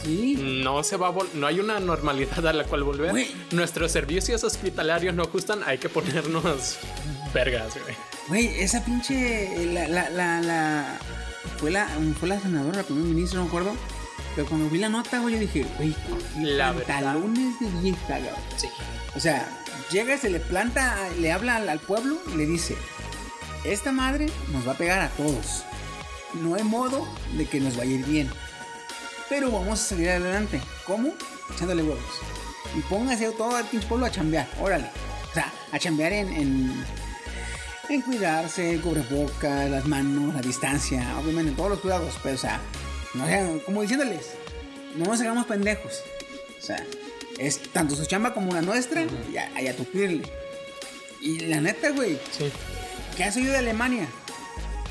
[0.03, 0.35] Sí.
[0.63, 3.11] No se va a no hay una normalidad a la cual volver.
[3.11, 3.27] Güey.
[3.51, 6.77] Nuestros servicios hospitalarios no ajustan, hay que ponernos
[7.33, 7.95] vergas, güey.
[8.27, 9.65] Güey, esa pinche.
[9.73, 10.97] La, la, la, la-
[11.57, 11.87] Fue la,
[12.19, 13.71] fue la senadora, la primer ministro, no me acuerdo.
[14.35, 15.95] Pero cuando vi la nota, güey, yo dije, güey,
[16.41, 16.87] La verdad.
[17.03, 18.33] pantalones de vieja, cabrón.
[18.57, 18.67] Sí.
[19.15, 19.47] O sea,
[19.91, 22.75] llega, se le planta, le habla al, al pueblo y le dice:
[23.63, 25.63] Esta madre nos va a pegar a todos.
[26.33, 28.29] No hay modo de que nos vaya a ir bien.
[29.33, 30.61] Pero vamos a salir adelante.
[30.85, 31.11] ¿Cómo?
[31.51, 32.03] Echándole huevos.
[32.77, 34.47] Y póngase todo el pinche pueblo a chambear.
[34.61, 34.91] Órale.
[35.31, 36.85] O sea, a chambear en, en,
[37.89, 41.17] en cuidarse, cubrebocas, las manos, la distancia.
[41.17, 42.13] Obviamente, todos los cuidados.
[42.21, 42.61] Pero, o sea,
[43.15, 44.27] no sean- como diciéndoles,
[44.95, 45.93] no nos hagamos pendejos.
[46.59, 46.85] O sea,
[47.39, 50.29] es tanto su chamba como la nuestra y a, y a tupirle.
[51.21, 52.51] Y la neta, güey, Sí.
[53.17, 54.05] ¿qué has oído de Alemania?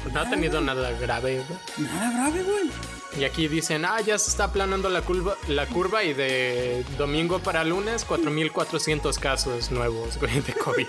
[0.02, 1.86] Pues no ha tenido nada grave, güey.
[1.88, 2.70] Nada grave, güey.
[3.18, 7.40] Y aquí dicen, ah, ya se está aplanando la curva, la curva y de domingo
[7.40, 10.88] para lunes, 4.400 casos nuevos, güey, de COVID.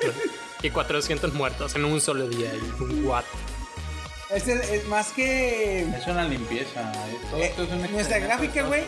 [0.61, 2.51] y 400 muertos en un solo día.
[2.55, 3.25] Y, what?
[4.29, 5.81] Este es, es más que.
[5.81, 6.91] Es una limpieza.
[7.29, 8.83] Todo eh, esto es un nuestra gráfica, güey.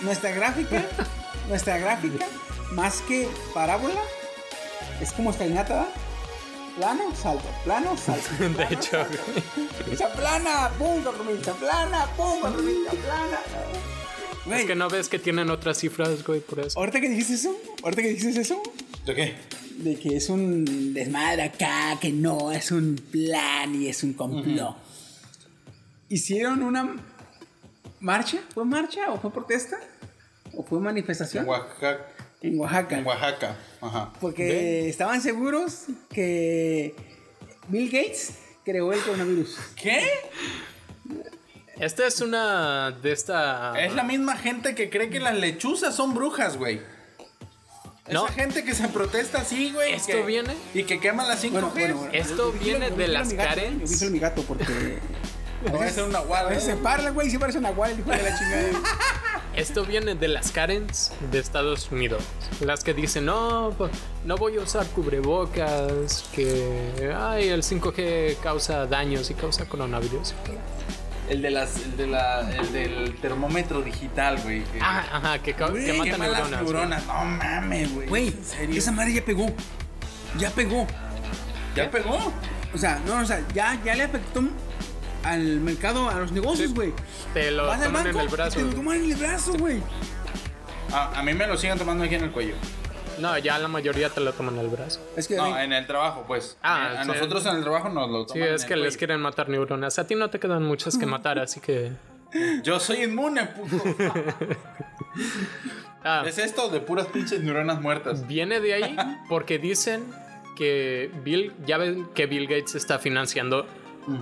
[0.00, 0.84] Nuestra gráfica.
[1.48, 2.26] nuestra gráfica,
[2.72, 4.00] más que parábola,
[5.00, 5.88] es como escalinata, ¿verdad?
[6.78, 8.28] Plano, salto, plano, salto.
[8.56, 9.04] De hecho,
[9.96, 10.16] salto.
[10.16, 13.40] Plana, pum, cuatro plana, pum, cuatro plana.
[14.46, 16.78] Güey, Es que no ves que tienen otras cifras, güey, por eso.
[16.78, 18.62] ahorita que dijiste eso, ahorita que dijiste eso,
[19.04, 19.34] ¿De qué?
[19.78, 24.76] de que es un desmadre acá, que no, es un plan y es un complot.
[26.08, 26.94] Hicieron una
[28.00, 29.78] marcha, ¿fue marcha o fue protesta?
[30.56, 32.06] o fue manifestación En Oaxaca.
[32.42, 32.98] En Oaxaca.
[32.98, 33.56] En Oaxaca.
[33.80, 34.12] Ajá.
[34.20, 36.94] Porque estaban seguros que
[37.68, 38.34] Bill Gates
[38.64, 39.56] creó el coronavirus.
[39.80, 40.06] ¿Qué?
[41.80, 43.74] Esta es una de esta.
[43.80, 46.80] Es la misma gente que cree que las lechuzas son brujas, güey.
[48.10, 48.24] No.
[48.24, 49.92] Esa gente que se protesta así, güey.
[49.92, 50.54] ¿Esto que- viene?
[50.74, 51.50] Y que quema las 5G.
[51.52, 52.12] Bueno, bueno, bueno.
[52.14, 54.00] Esto Yo- viene yo de vi las Karens.
[54.00, 54.98] Yo vi mi gato porque.
[55.70, 55.96] No, es
[56.50, 58.68] veces se parla, güey, sí parece una guay, el hijo de la chingada.
[59.58, 62.22] Esto viene de las Karens de Estados Unidos.
[62.60, 63.90] Las que dicen, no, pues,
[64.24, 70.34] no voy a usar cubrebocas, que ay, el 5G causa daños y causa coronavirus.
[71.28, 74.62] El de las, el de la, el del termómetro digital, güey.
[74.64, 76.62] que- Ah, ajá, que, Güey, que mata quema las neuronas.
[76.62, 77.06] neuronas.
[77.06, 78.08] No mames, güey.
[78.08, 78.78] Güey, ¿En serio?
[78.78, 79.46] esa madre ya pegó.
[80.38, 80.86] Ya pegó.
[81.74, 82.32] ¿Ya pegó?
[82.74, 84.42] O sea, no, o sea, ya, ya le afectó
[85.30, 86.74] al mercado, a los negocios, Sí.
[86.74, 86.92] güey.
[87.34, 88.56] Te lo Vas al toman en el brazo.
[88.58, 89.80] te lo toman en el brazo, güey.
[90.92, 92.54] Ah, a mí me lo siguen tomando aquí en el cuello.
[93.18, 95.00] No, ya la mayoría te lo toman en el brazo.
[95.16, 96.56] Es que No, en el trabajo, pues.
[96.62, 97.08] Ah, a sí.
[97.08, 98.48] nosotros en el trabajo nos lo Sí, toman.
[98.54, 98.98] es en que el les cuello.
[98.98, 99.98] quieren matar neuronas.
[99.98, 101.92] A ti no te quedan muchas que matar, así que.
[102.62, 103.82] Yo soy inmune, puto.
[106.04, 108.26] Ah, es esto de puras pinches neuronas muertas.
[108.26, 108.96] viene de ahí
[109.28, 110.04] porque dicen
[110.56, 113.66] que Bill, ya ven que Bill Gates está financiando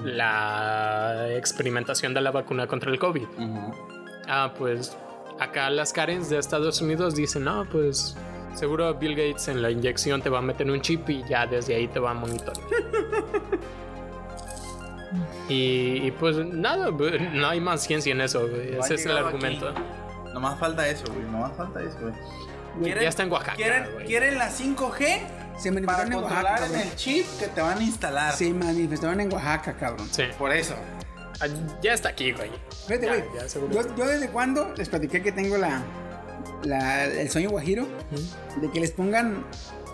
[0.05, 3.27] la experimentación de la vacuna contra el COVID.
[4.29, 4.97] Ah, pues
[5.39, 8.17] acá las Karens de Estados Unidos dicen, no, pues
[8.55, 11.75] seguro Bill Gates en la inyección te va a meter un chip y ya desde
[11.75, 12.67] ahí te va a monitorear.
[15.49, 18.47] y, y, pues nada, no hay más ciencia en eso.
[18.47, 19.73] No ese es el argumento.
[20.33, 21.25] Nomás falta eso, güey.
[21.27, 22.15] Nomás falta eso, güey.
[22.81, 23.87] Ya está en Oaxaca, ¿Quieren.
[24.07, 25.46] ¿Quieren la 5G?
[25.59, 28.35] Se Para manifestaron en controlar Oaxaca, en el chip que te van a instalar.
[28.37, 30.09] Se manifestaron en Oaxaca, cabrón.
[30.11, 30.25] Sí.
[30.39, 30.75] Por eso.
[31.41, 31.47] Ah,
[31.83, 32.51] Ya está aquí, güey.
[32.89, 33.25] Ya, güey.
[33.39, 33.73] ya, seguro.
[33.75, 35.83] Yo, yo desde cuando les platiqué que tengo la,
[36.65, 37.87] la- el sueño guajiro
[38.61, 39.45] de que les pongan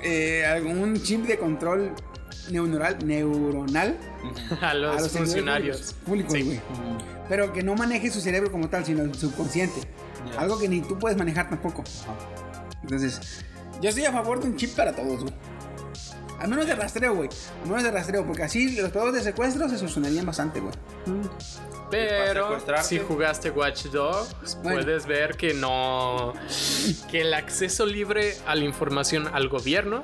[0.03, 1.93] eh, algún chip de control
[2.51, 3.97] neuronal, neuronal
[4.61, 5.95] a los, a los funcionarios.
[6.05, 6.43] públicos, Sí.
[6.43, 6.61] güey.
[7.29, 9.81] Pero que no maneje su cerebro como tal, sino el subconsciente.
[10.37, 11.83] Algo que ni tú puedes manejar tampoco.
[12.83, 13.45] Entonces,
[13.83, 15.35] yo estoy a favor de un chip para todos, güey.
[16.41, 17.28] Al menos de rastreo, güey.
[17.62, 20.72] Al menos de rastreo, porque así los pedos de secuestro se solucionarían bastante, güey.
[21.91, 24.80] Pero si jugaste Watch Dogs, Bueno.
[24.80, 26.33] puedes ver que no.
[27.11, 30.03] que el acceso libre a la información al gobierno.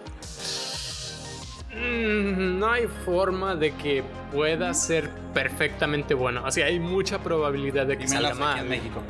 [1.75, 6.45] mm, No hay forma de que pueda ser perfectamente bueno.
[6.45, 8.65] O sea, hay mucha probabilidad de que Y salga aquí en mal.
[8.69, 9.03] México.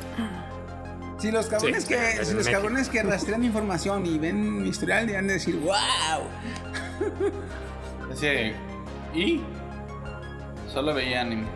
[1.19, 2.51] Si los cabrones, Sí, que, si los México.
[2.53, 5.71] cabrones que rastrean información y ven mi historial, dirán de decir, wow.
[8.11, 8.27] Así,
[9.13, 9.41] y
[10.71, 11.47] solo veía anime.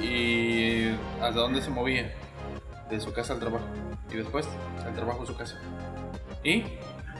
[0.00, 0.88] Y
[1.20, 2.12] hasta dónde se movía.
[2.90, 3.64] De su casa al trabajo.
[4.10, 4.46] Y después,
[4.84, 5.56] al trabajo a su casa.
[6.44, 6.64] Y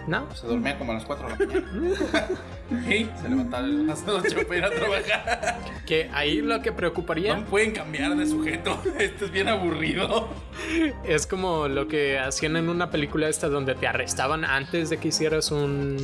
[0.07, 0.31] ¿No?
[0.35, 2.27] se dormía como a las 4 de la mañana.
[2.81, 5.59] se levantaba a las 8 para ir a trabajar.
[5.87, 8.81] Que ahí lo que preocuparía No pueden cambiar de sujeto.
[8.99, 10.29] Esto es bien aburrido.
[11.05, 15.09] es como lo que hacían en una película esta donde te arrestaban antes de que
[15.09, 15.97] hicieras un.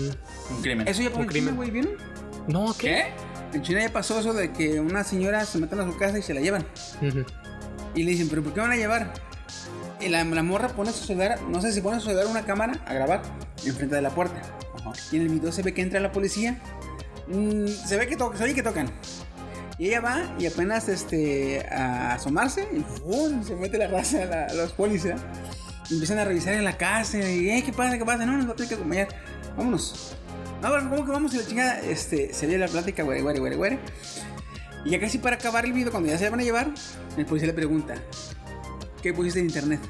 [0.50, 0.88] Un crimen.
[0.88, 1.56] Eso ya pasó Un en China, crimen.
[1.56, 1.92] güey, ¿vieron?
[2.48, 3.12] No, ¿qué?
[3.52, 3.56] ¿Qué?
[3.56, 6.22] En China ya pasó eso de que una señora se meten a su casa y
[6.22, 6.66] se la llevan.
[7.94, 9.12] Y le dicen, ¿pero por qué van a llevar?
[10.00, 12.80] Y la, la morra pone su celular, no sé si pone su celular una cámara
[12.86, 13.22] a grabar
[13.64, 14.40] enfrente de la puerta.
[15.10, 16.58] Y en el video se ve que entra la policía.
[17.26, 18.90] Mm, se ve que toca, se oye que tocan.
[19.78, 23.44] Y ella va y apenas este, a asomarse y ¡pum!
[23.44, 25.20] se mete la raza a, la- a los policías.
[25.90, 27.96] Y empiezan a revisar en la casa y "Eh, ¿qué pasa?
[27.98, 28.24] ¿Qué pasa?
[28.26, 29.08] No, nos va a tener que acompañar.
[29.56, 30.14] Vámonos.
[30.62, 31.34] No, pero ¿cómo que vamos?
[31.34, 33.78] Y la chingada, este, se la plática, güere, güere, güere, güere.
[34.84, 36.68] Y ya casi para acabar el video, cuando ya se van a llevar,
[37.16, 37.94] el policía le pregunta,
[39.02, 39.80] ¿qué pusiste en internet?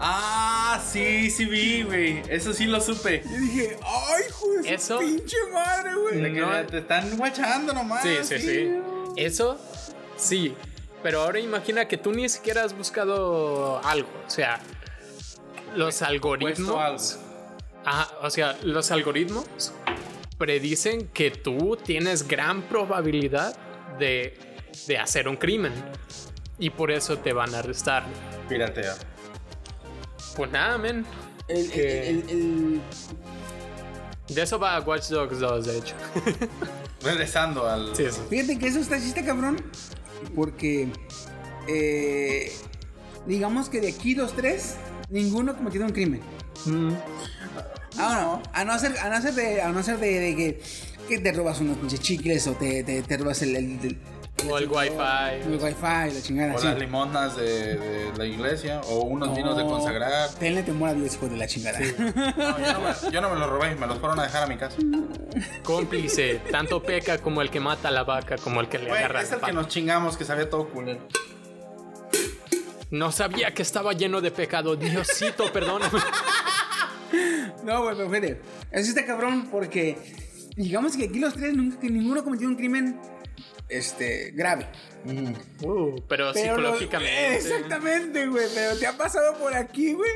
[0.00, 2.22] Ah, sí, sí vi, güey.
[2.28, 3.22] Eso sí lo supe.
[3.24, 6.20] Yo dije, ¡ay, hijo de su Eso- pinche madre, güey!
[6.20, 6.66] De que No.
[6.66, 8.02] te están guachando nomás.
[8.02, 8.70] Sí, sí, sí.
[9.16, 9.60] Eso,
[10.16, 10.54] sí.
[11.04, 14.08] Pero ahora imagina que tú ni siquiera has buscado algo.
[14.26, 14.60] O sea,
[15.76, 17.14] los algoritmos.
[17.14, 17.32] algo.
[17.84, 19.72] Ajá, o sea, los algoritmos
[20.38, 23.56] predicen que tú tienes gran probabilidad
[23.98, 24.36] de,
[24.88, 25.72] de hacer un crimen.
[26.58, 28.04] Y por eso te van a arrestar.
[28.48, 28.94] Piratea.
[30.36, 31.04] Pues nada, men.
[31.48, 32.80] El, Que- el- el-
[34.34, 35.94] De eso va Watch Dogs 2, de hecho.
[37.02, 37.94] Regresando al.
[37.96, 38.20] Sí, sí.
[38.30, 39.56] Fíjate que eso está, está cabrón,
[40.36, 40.88] porque
[41.68, 42.52] eh,
[43.26, 44.76] digamos que de aquí los tres,
[45.10, 46.20] ninguno ha cometido un crimen.
[46.64, 46.92] Mm,
[47.98, 50.62] Ah, no, a no ser, a no ser de, a no ser de, de que,
[51.08, 53.98] que te robas unos pinches chicles o te, te, te robas el, el- el-
[54.48, 54.96] O el wifi.
[55.44, 56.54] El wifi, la chingada.
[56.54, 56.66] O sí.
[56.66, 58.80] las limonas de, de la iglesia.
[58.88, 60.30] O unos No, vinos de consagrar.
[60.38, 61.78] Tenle temor a Dios, hijo de la chingada.
[61.80, 64.46] No, yo, no me, yo no me los robé, me los fueron a dejar a
[64.46, 64.76] mi casa.
[65.62, 66.40] Cómplice.
[66.50, 69.22] Tanto peca como el que mata a la vaca, como el que le Güey, agarra
[69.22, 71.00] es la el que nos chingamos, que sabía todo culero.
[72.90, 74.76] No sabía que estaba lleno de pecado.
[74.76, 75.98] Diosito, perdóname.
[77.64, 78.40] No, güey, pero fíjate.
[78.72, 79.96] Eso está cabrón porque
[80.56, 82.98] digamos que aquí los tres nunca que ninguno cometió un crimen
[83.76, 84.66] este grave.
[85.62, 87.34] Uh, pero, psicológicamente.
[87.36, 88.46] exactamente, güey.
[88.54, 90.10] Pero te ha pasado por aquí, güey.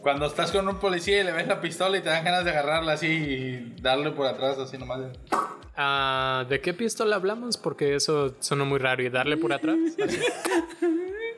[0.00, 2.50] Cuando estás con un policía y le ves la pistola y te dan ganas de
[2.50, 5.00] agarrarla así y darle por atrás así nomás.
[5.76, 7.56] Ah, ¿De qué pistola hablamos?
[7.56, 9.02] Porque eso sonó muy raro.
[9.02, 9.76] ¿Y darle por atrás?
[10.04, 10.18] Así.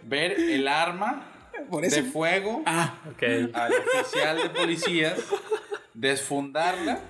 [0.02, 1.26] Ver el arma
[1.70, 1.96] Por eso.
[1.96, 3.22] de fuego Ah, Ok.
[3.52, 5.18] al oficial de policías,
[5.94, 7.00] desfundarla,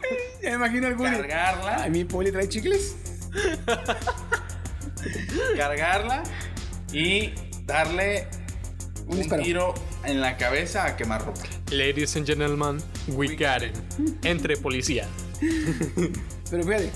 [0.42, 1.16] ya me imagino Woody.
[1.16, 2.96] cargarla, ¿A mi poli trae chicles?
[5.57, 6.22] cargarla
[6.93, 7.33] y
[7.64, 8.26] darle
[9.07, 9.74] Un tiro
[10.05, 11.41] en la cabeza a quemarropa.
[11.70, 13.76] Ladies and gentlemen, we got it.
[14.24, 15.07] Entre policía.
[16.51, 16.91] Pero fíjate.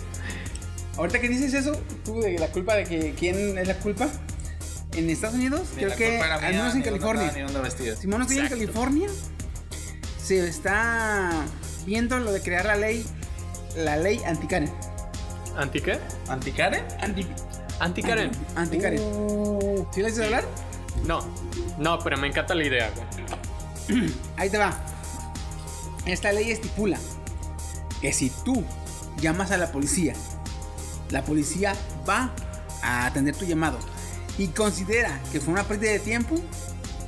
[0.97, 1.72] Ahorita que dices eso,
[2.05, 4.09] tú de la culpa de que quién es la culpa.
[4.97, 7.32] En Estados Unidos, Ni creo que al menos en California.
[7.32, 7.41] Si
[8.07, 8.49] no estoy en.
[8.49, 9.09] California,
[10.22, 11.32] se está
[11.85, 13.05] viendo lo de crear la ley,
[13.76, 14.70] la ley anti-Karen.
[15.57, 15.98] ¿Anti qué?
[16.28, 16.84] ¿Anticare?
[17.00, 17.26] Anti,
[17.80, 18.30] ¿Anti-Karen?
[18.57, 19.00] Anti-Karen.
[19.92, 20.44] ¿Sí le haces hablar?
[21.07, 21.24] No.
[21.78, 24.12] No, pero me encanta la idea, güey.
[24.36, 24.74] Ahí te va.
[26.07, 26.98] Esta ley estipula
[28.00, 28.64] que si tú
[29.20, 30.14] llamas a la policía,
[31.11, 31.74] la policía
[32.09, 32.32] va
[32.82, 33.78] a atender tu llamado
[34.36, 36.36] y considera que fue una pérdida de tiempo,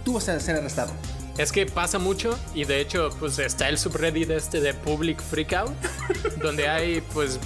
[0.04, 0.92] tú vas a ser arrestado.
[1.36, 5.74] Es que pasa mucho y de hecho pues está el subreddit este de Public Freakout
[6.42, 7.38] donde hay pues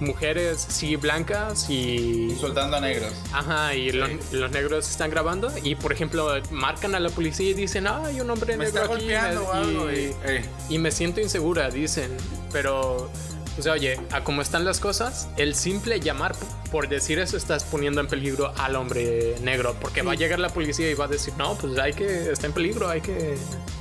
[0.00, 3.12] mujeres sí blancas y Soltando a negros.
[3.32, 7.54] ajá y los, los negros están grabando y por ejemplo marcan a la policía y
[7.54, 10.90] dicen ah, hay un hombre Me negro está aquí golpeando y, Y, eh, y me
[10.90, 12.10] siento insegura dicen.
[12.52, 13.10] Pero
[13.58, 16.34] o sea oye a cómo están las cosas el simple llamar
[16.70, 20.50] por decir eso estás poniendo en peligro al hombre negro porque va a llegar la
[20.50, 23.36] policía y va a decir no pues hay que está en peligro hay que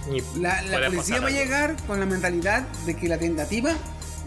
[0.09, 3.74] y La, la policía va a llegar con la mentalidad de que la tentativa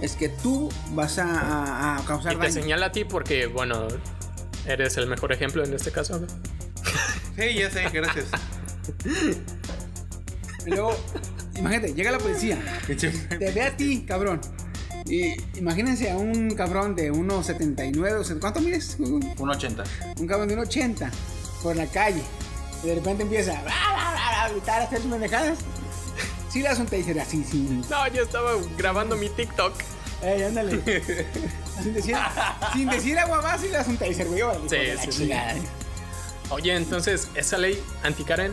[0.03, 2.53] es que tú vas a, a- a causar Y te daño.
[2.55, 3.89] señala a ti porque, bueno,
[4.67, 6.25] eres el mejor ejemplo en este caso.
[7.37, 8.27] sí, ya sé, gracias.
[10.67, 10.95] Y luego,
[11.57, 14.41] imagínate, llega la policía, te ve a ti, cabrón.
[15.07, 18.97] Y imagínense a un cabrón de 1,79, o sea, ¿cuánto mides?
[18.99, 19.85] Un Un 80.
[20.29, 21.11] cabrón de 1,80
[21.63, 22.23] por la calle.
[22.85, 25.59] Y de repente empieza a, a gritar, a hacer sus pendejadas.
[26.51, 27.83] Sí le das un taser así, sí.
[27.91, 29.75] No, yo estaba grabando mi TikTok.
[30.23, 30.83] Ey, ándale.
[31.83, 32.17] sin decir,
[32.73, 34.43] sin decir agua más, sí le das un taser, güey.
[34.43, 35.31] órale, Sí, sí.
[36.51, 38.53] Oye, entonces, esa ley anti-Karen,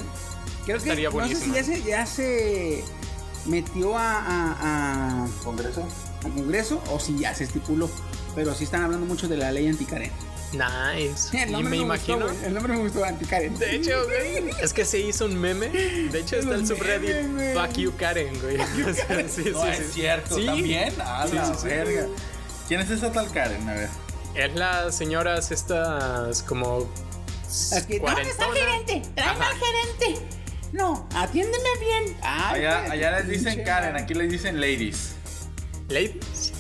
[0.66, 2.84] Creo que Estaría no sé si ya se, ya se
[3.46, 5.88] metió a, a- a- ¿Congreso?
[6.24, 7.88] al Congreso o si ya se estipuló.
[8.36, 10.12] Pero sí están hablando mucho de la ley anti-Karen.
[10.52, 11.42] nice.
[11.42, 12.26] El Y nombre me gustó, imagino.
[12.28, 13.58] güey, el nombre me gustó, anti-Karen.
[13.58, 15.70] De hecho, güey, es que se hizo un meme.
[15.70, 17.58] De hecho, está el subreddit memes.
[17.58, 18.58] Fuck you Karen, güey.
[19.30, 19.84] Sí, No, sí, es sí.
[19.94, 20.46] cierto, Sí.
[20.46, 20.94] también.
[21.02, 21.68] A Sí, la sí, sí.
[21.68, 22.08] verga.
[22.68, 23.68] ¿Quién es esa tal Karen?
[23.70, 23.90] A ver.
[24.36, 26.90] Es las señoras estas como.
[27.48, 29.02] Es que, ¿Dónde está el gerente?
[29.16, 30.26] Tráeme al gerente.
[30.74, 32.18] No, atiéndeme bien.
[32.22, 35.12] Ay, Allá, allá les dicen Karen, aquí les dicen ladies.
[35.88, 36.52] Ladies.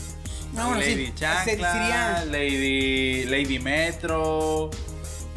[0.55, 1.13] No, bueno, lady sí.
[1.15, 4.69] Chancla, Se diría- Lady, Lady Metro,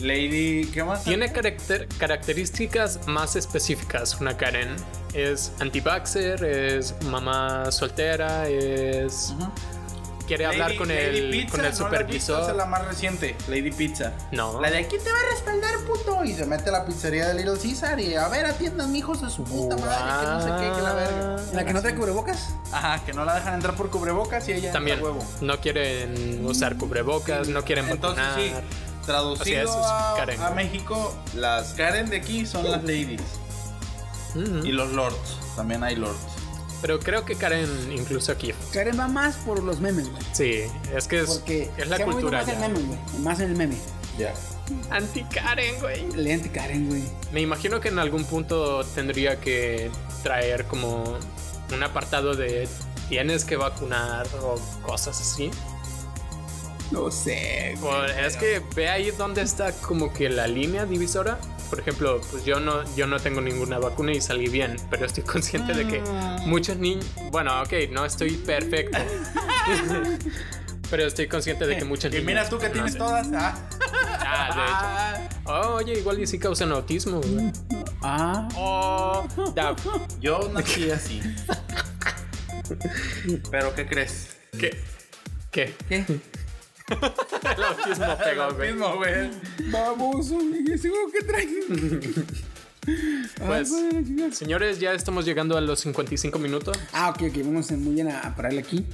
[0.01, 0.67] Lady.
[0.73, 1.05] ¿Qué más?
[1.05, 4.75] Tiene caracter- características más específicas una Karen.
[5.15, 9.35] Es anti-vaxxer, es mamá soltera, es...
[10.29, 12.43] Quiere hablar con Lady el, Pizza, con el supervisor.
[12.43, 14.13] Esa es la más reciente, Lady Pizza.
[14.31, 14.61] No.
[14.61, 16.23] La de aquí te va a respaldar, puto.
[16.25, 19.31] Y se mete a la pizzería de Little Caesar y a ver, atiendan hijos de
[19.31, 21.37] su puta madre, que no sé qué, que la verga.
[21.55, 22.51] ¿La que no trae cubrebocas?
[22.73, 25.25] Ajá, que no la dejan entrar por cubrebocas y ella También huevo.
[25.41, 28.63] no quieren usar cubrebocas, no quieren Entonces vacunar.
[28.63, 28.77] sí,
[29.07, 30.43] traducido Así es, es a, Karen.
[30.43, 33.23] a México, las Karen de aquí son las ladies.
[34.63, 36.19] Y los lords, también hay lords.
[36.81, 38.55] Pero creo que Karen incluso aquí.
[38.73, 40.23] Karen va más por los memes, güey.
[40.33, 40.63] Sí,
[40.95, 42.61] es que es, Porque es la cultura más el ya.
[42.69, 42.99] meme, güey.
[43.21, 43.77] Más en el meme.
[44.19, 44.35] Ya.
[44.91, 46.13] Anti-Karen, güey.
[46.13, 47.03] Le anti-Karen, güey.
[47.33, 49.91] Me imagino que en algún punto tendría que
[50.23, 51.19] traer como
[51.73, 52.69] un apartado de
[53.09, 55.51] tienes que vacunar o cosas así.
[56.91, 58.11] No sé, güey.
[58.27, 61.39] Es que ve ahí donde está como que la línea divisora.
[61.69, 65.25] Por ejemplo, pues yo no, yo no tengo ninguna vacuna y salí bien, pero estoy
[65.25, 66.01] consciente de que
[66.47, 68.99] muchos niños, bueno, ok, no estoy perfecto,
[70.91, 73.29] Pero estoy consciente de que muchas Y mira tú que tienes todas.
[73.35, 73.55] Ah.
[74.21, 75.51] Ah, de hecho.
[75.51, 77.53] Oh, oye, igual y sí causan autismo, güey.
[78.01, 78.49] Ah.
[78.57, 79.27] Oh.
[80.21, 81.21] Yo nací así.
[83.51, 84.37] Pero ¿qué crees?
[84.59, 84.83] ¿Qué?
[85.51, 85.75] ¿Qué?
[85.89, 86.05] ¿Qué?
[87.57, 88.73] El autismo pegó, güey.
[88.73, 89.31] mismo, güey.
[89.71, 90.27] Vamos,
[90.73, 92.25] ese juego que traen.
[93.47, 94.33] Pues, chingada.
[94.33, 96.79] señores, ya estamos llegando a los 55 minutos.
[96.95, 98.87] Ah, ok, ok, vamos muy bien a, a pararle aquí.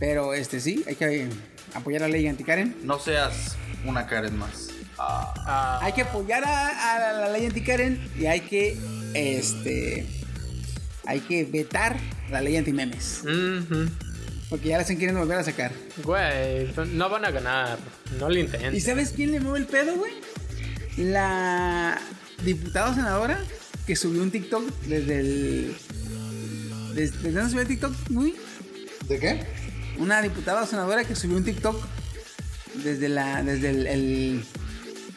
[0.00, 1.28] Pero este sí, hay que
[1.74, 2.74] apoyar a la ley anti-Karen.
[2.82, 4.70] No seas una Karen más.
[4.98, 8.76] Ah, Ah, Hay que apoyar a, a la, la ley anti-Karen y hay que,
[9.14, 10.04] este,
[11.06, 11.96] hay que vetar
[12.32, 13.20] la ley anti-memes.
[13.22, 13.88] ujú.
[14.50, 15.72] Porque ya la están queriendo volver a sacar.
[16.02, 17.78] Güey, no van a ganar.
[18.18, 18.80] No lo ¿Y intenten.
[18.80, 20.12] sabes quién le mueve el pedo, güey?
[20.96, 21.98] La
[22.44, 23.38] diputada o senadora
[23.86, 25.76] que subió un TikTok desde el...
[26.94, 28.34] ¿Desde, ¿desde dónde subió el TikTok, güey?
[29.08, 29.44] ¿De qué?
[29.98, 31.76] Una diputada o senadora que subió un TikTok
[32.82, 34.44] desde la desde el, el-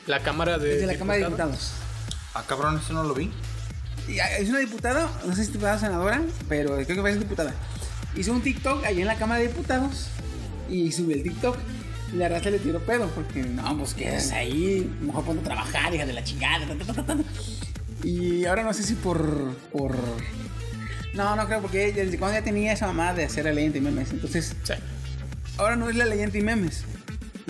[0.07, 0.69] La Cámara de.
[0.75, 1.71] desde la Cámara de Diputados.
[2.33, 3.31] Ah, cabrón, eso no lo vi.
[4.07, 7.01] Y, ah, Es una diputada, no sé si es diputada o senadora, pero creo que
[7.01, 7.53] parece diputada.
[8.15, 10.07] Hizo un TikTok ahí en la Cámara de Diputados
[10.69, 11.57] y subió el TikTok.
[12.13, 15.93] Y la raza le tiró pedo porque no, pues quedas ahí, mejor ponte a trabajar,
[15.95, 16.65] hija de la chingada.
[18.03, 19.55] Y ahora no sé si por.
[19.71, 19.95] por.
[21.13, 24.11] No, no creo, porque desde cuando ya tenía esa mamá de hacer la ley anti-memes.
[24.11, 24.73] Entonces, Sí.
[25.57, 26.83] ahora no es la ley anti-memes,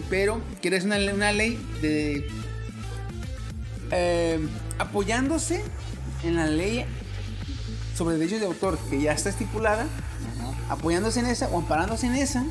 [0.09, 2.27] pero quiere una, una ley de.
[3.91, 4.39] eh,
[4.79, 5.63] apoyándose
[6.23, 6.85] en la ley
[7.95, 9.85] sobre derechos de autor que ya está estipulada,
[10.71, 12.43] apoyándose en esa o amparándose en esa,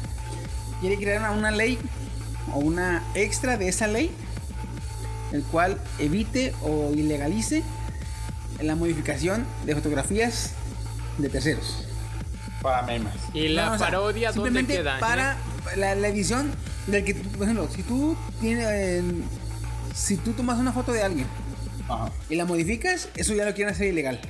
[0.80, 1.78] quiere crear una, una ley
[2.52, 4.10] o una extra de esa ley,
[5.32, 7.62] el cual evite o ilegalice
[8.60, 10.50] la modificación de fotografías
[11.18, 11.84] de terceros.
[12.62, 13.14] Para memes.
[13.32, 14.98] Y la No, o sea, parodia, ¿dónde simplemente queda?
[14.98, 15.36] Para
[15.76, 16.50] la, la edición
[16.86, 19.02] del que, por ejemplo, si tú tienes, eh,
[19.94, 21.26] si tú tomas una foto de alguien
[21.88, 22.10] Ajá.
[22.28, 24.20] y la modificas, eso ya lo quieren hacer ilegal.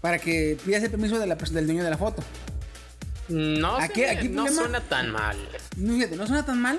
[0.00, 2.22] Para que pidas el permiso de la pers- del dueño de la foto.
[3.30, 5.36] No, Aquí- no problema- suena tan mal.
[5.76, 6.78] No, fíjate, no suena tan mal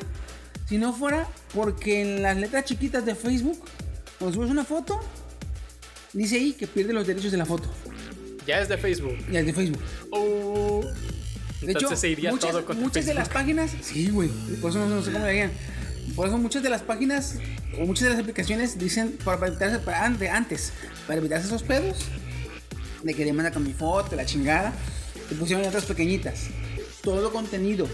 [0.67, 3.59] si no fuera porque en las letras chiquitas de Facebook,
[4.19, 4.99] cuando subes una foto,
[6.13, 7.69] dice ahí que pierde los derechos de la foto.
[8.45, 9.17] Ya es de Facebook.
[9.31, 9.81] Y es de Facebook.
[10.11, 10.81] Oh.
[11.61, 14.29] De Entonces hecho, se iría muchas, todo contra muchas de las páginas, sí, güey,
[14.61, 15.51] por eso no, no sé cómo le harían.
[16.15, 17.35] Por eso muchas de las páginas
[17.79, 20.73] o muchas de las aplicaciones dicen para, evitarse para antes,
[21.05, 21.97] para evitarse esos pedos
[23.03, 24.73] de que demanda con mi foto, la chingada,
[25.31, 26.47] te pusieron otras pequeñitas.
[27.01, 27.87] Todo contenido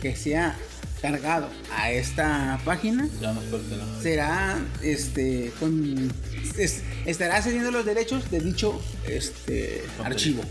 [0.00, 0.56] que sea
[1.02, 4.02] cargado a esta página Ya nos pertenece.
[4.02, 6.10] será este con
[6.56, 10.42] es- estará cediendo los derechos de dicho este archivo.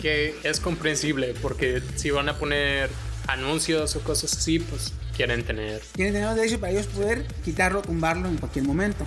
[0.00, 2.88] Que es comprensible porque si van a poner
[3.26, 5.82] anuncios o cosas así, pues quieren tener.
[5.92, 9.04] Tienen tener los derechos para ellos poder quitarlo, tumbarlo en cualquier momento.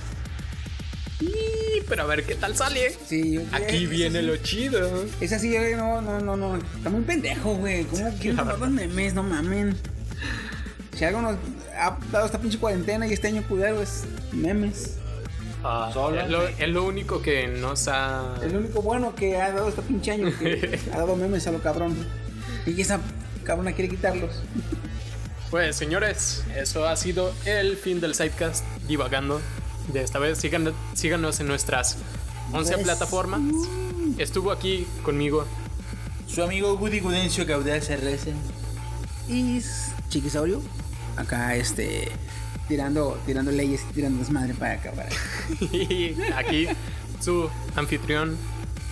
[1.89, 2.93] Pero a ver qué tal sale.
[3.07, 5.05] Sí, yo- Aquí es- viene lo chido.
[5.21, 6.57] Es así, güey, no, no, no, no.
[6.57, 7.85] Está muy pendejo, güey.
[7.85, 9.13] ¿Cómo tomar los memes?
[9.13, 9.77] No mamen.
[10.97, 11.35] Si algo nos
[11.79, 14.95] ha dado esta pinche cuarentena y este año culero es memes.
[15.63, 16.19] Ah, Solo.
[16.21, 18.35] es, lo, es lo único que nos ha.
[18.43, 20.31] Es lo único bueno que ha dado este pinche año.
[20.37, 21.95] Que ha dado memes a lo cabrón.
[22.65, 22.99] Y esa
[23.43, 24.41] cabrona quiere quitarlos.
[25.49, 29.39] Pues señores, eso ha sido el fin del sidecast divagando.
[29.87, 31.97] De esta vez, Sigan- síganos en nuestras
[32.51, 33.41] 11 Pues, plataformas.
[34.17, 35.45] Estuvo aquí conmigo.
[36.27, 38.33] Su amigo Woody Gudencio Caudal CRS.
[39.29, 39.61] Y
[40.09, 40.61] Chiquisaurio,
[41.15, 42.11] acá este.
[42.67, 45.07] Tirando, tirando leyes, tirando desmadre para acabar.
[45.71, 46.67] Y aquí
[47.21, 48.35] su anfitrión,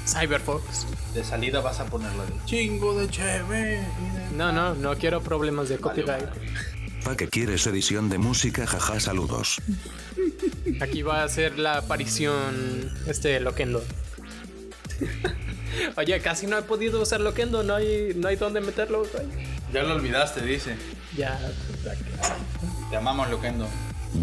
[0.08, 0.86] Cyberfox.
[1.14, 3.86] De salida vas a ponerlo de chingo de cheve.
[4.34, 6.26] No, no, no quiero problemas de copyright.
[7.06, 8.66] ¿Pa que quieres edición de música?
[8.66, 9.62] Jaja, saludos.
[10.82, 13.84] Aquí va a ser la aparición este Loquendo.
[15.98, 19.06] Oye, casi no he podido usar Loquendo, no hay, no hay dónde meterlo.
[19.06, 19.28] güey.
[19.72, 20.78] Ya lo olvidaste, dice.
[21.16, 21.40] Ya.
[22.90, 23.68] Te amamos, Loquendo.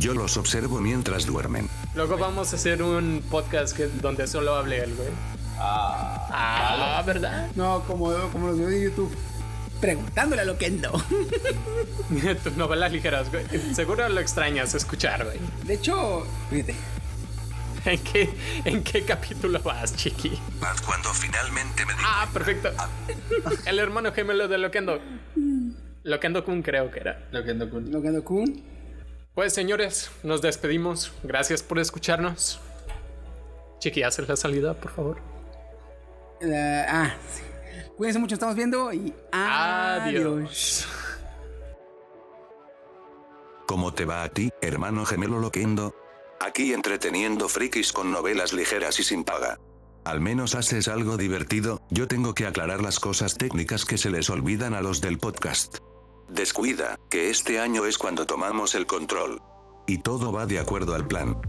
[0.00, 1.68] Yo los observo mientras duermen.
[1.94, 5.08] Luego vamos a hacer un podcast que, donde solo hable él, güey.
[5.56, 6.26] Ah.
[6.32, 7.48] Ah, ¿verdad?
[7.54, 9.16] No, como, como los videos de YouTube.
[9.82, 10.92] Preguntándole a Loquendo.
[12.44, 13.44] Tus novelas ligeras, güey.
[13.74, 15.38] Seguro lo extrañas escuchar, güey.
[15.64, 16.74] De hecho, fíjate.
[17.84, 18.30] ¿En qué,
[18.64, 20.40] ¿En qué capítulo vas, chiqui?
[20.86, 22.70] Cuando finalmente me di Ah, perfecto.
[23.66, 25.00] El hermano gemelo de Loquendo.
[26.04, 27.26] Loquendo Kun creo que era.
[27.32, 27.90] Loquendo Kun.
[27.90, 28.62] Loquendo Kun.
[29.34, 31.12] Pues señores, nos despedimos.
[31.24, 32.60] Gracias por escucharnos.
[33.80, 35.20] Chiqui, haces la salida, por favor.
[36.40, 37.42] La- ah, sí.
[37.96, 40.02] Cuídense mucho, estamos viendo y adiós.
[40.02, 40.88] Adiós.
[43.66, 45.94] ¿Cómo te va a ti, hermano gemelo loquendo?
[46.40, 49.58] Aquí entreteniendo frikis con novelas ligeras y sin paga.
[50.04, 54.28] Al menos haces algo divertido, yo tengo que aclarar las cosas técnicas que se les
[54.30, 55.78] olvidan a los del podcast.
[56.28, 59.40] Descuida, que este año es cuando tomamos el control.
[59.86, 61.40] Y todo va de acuerdo al plan.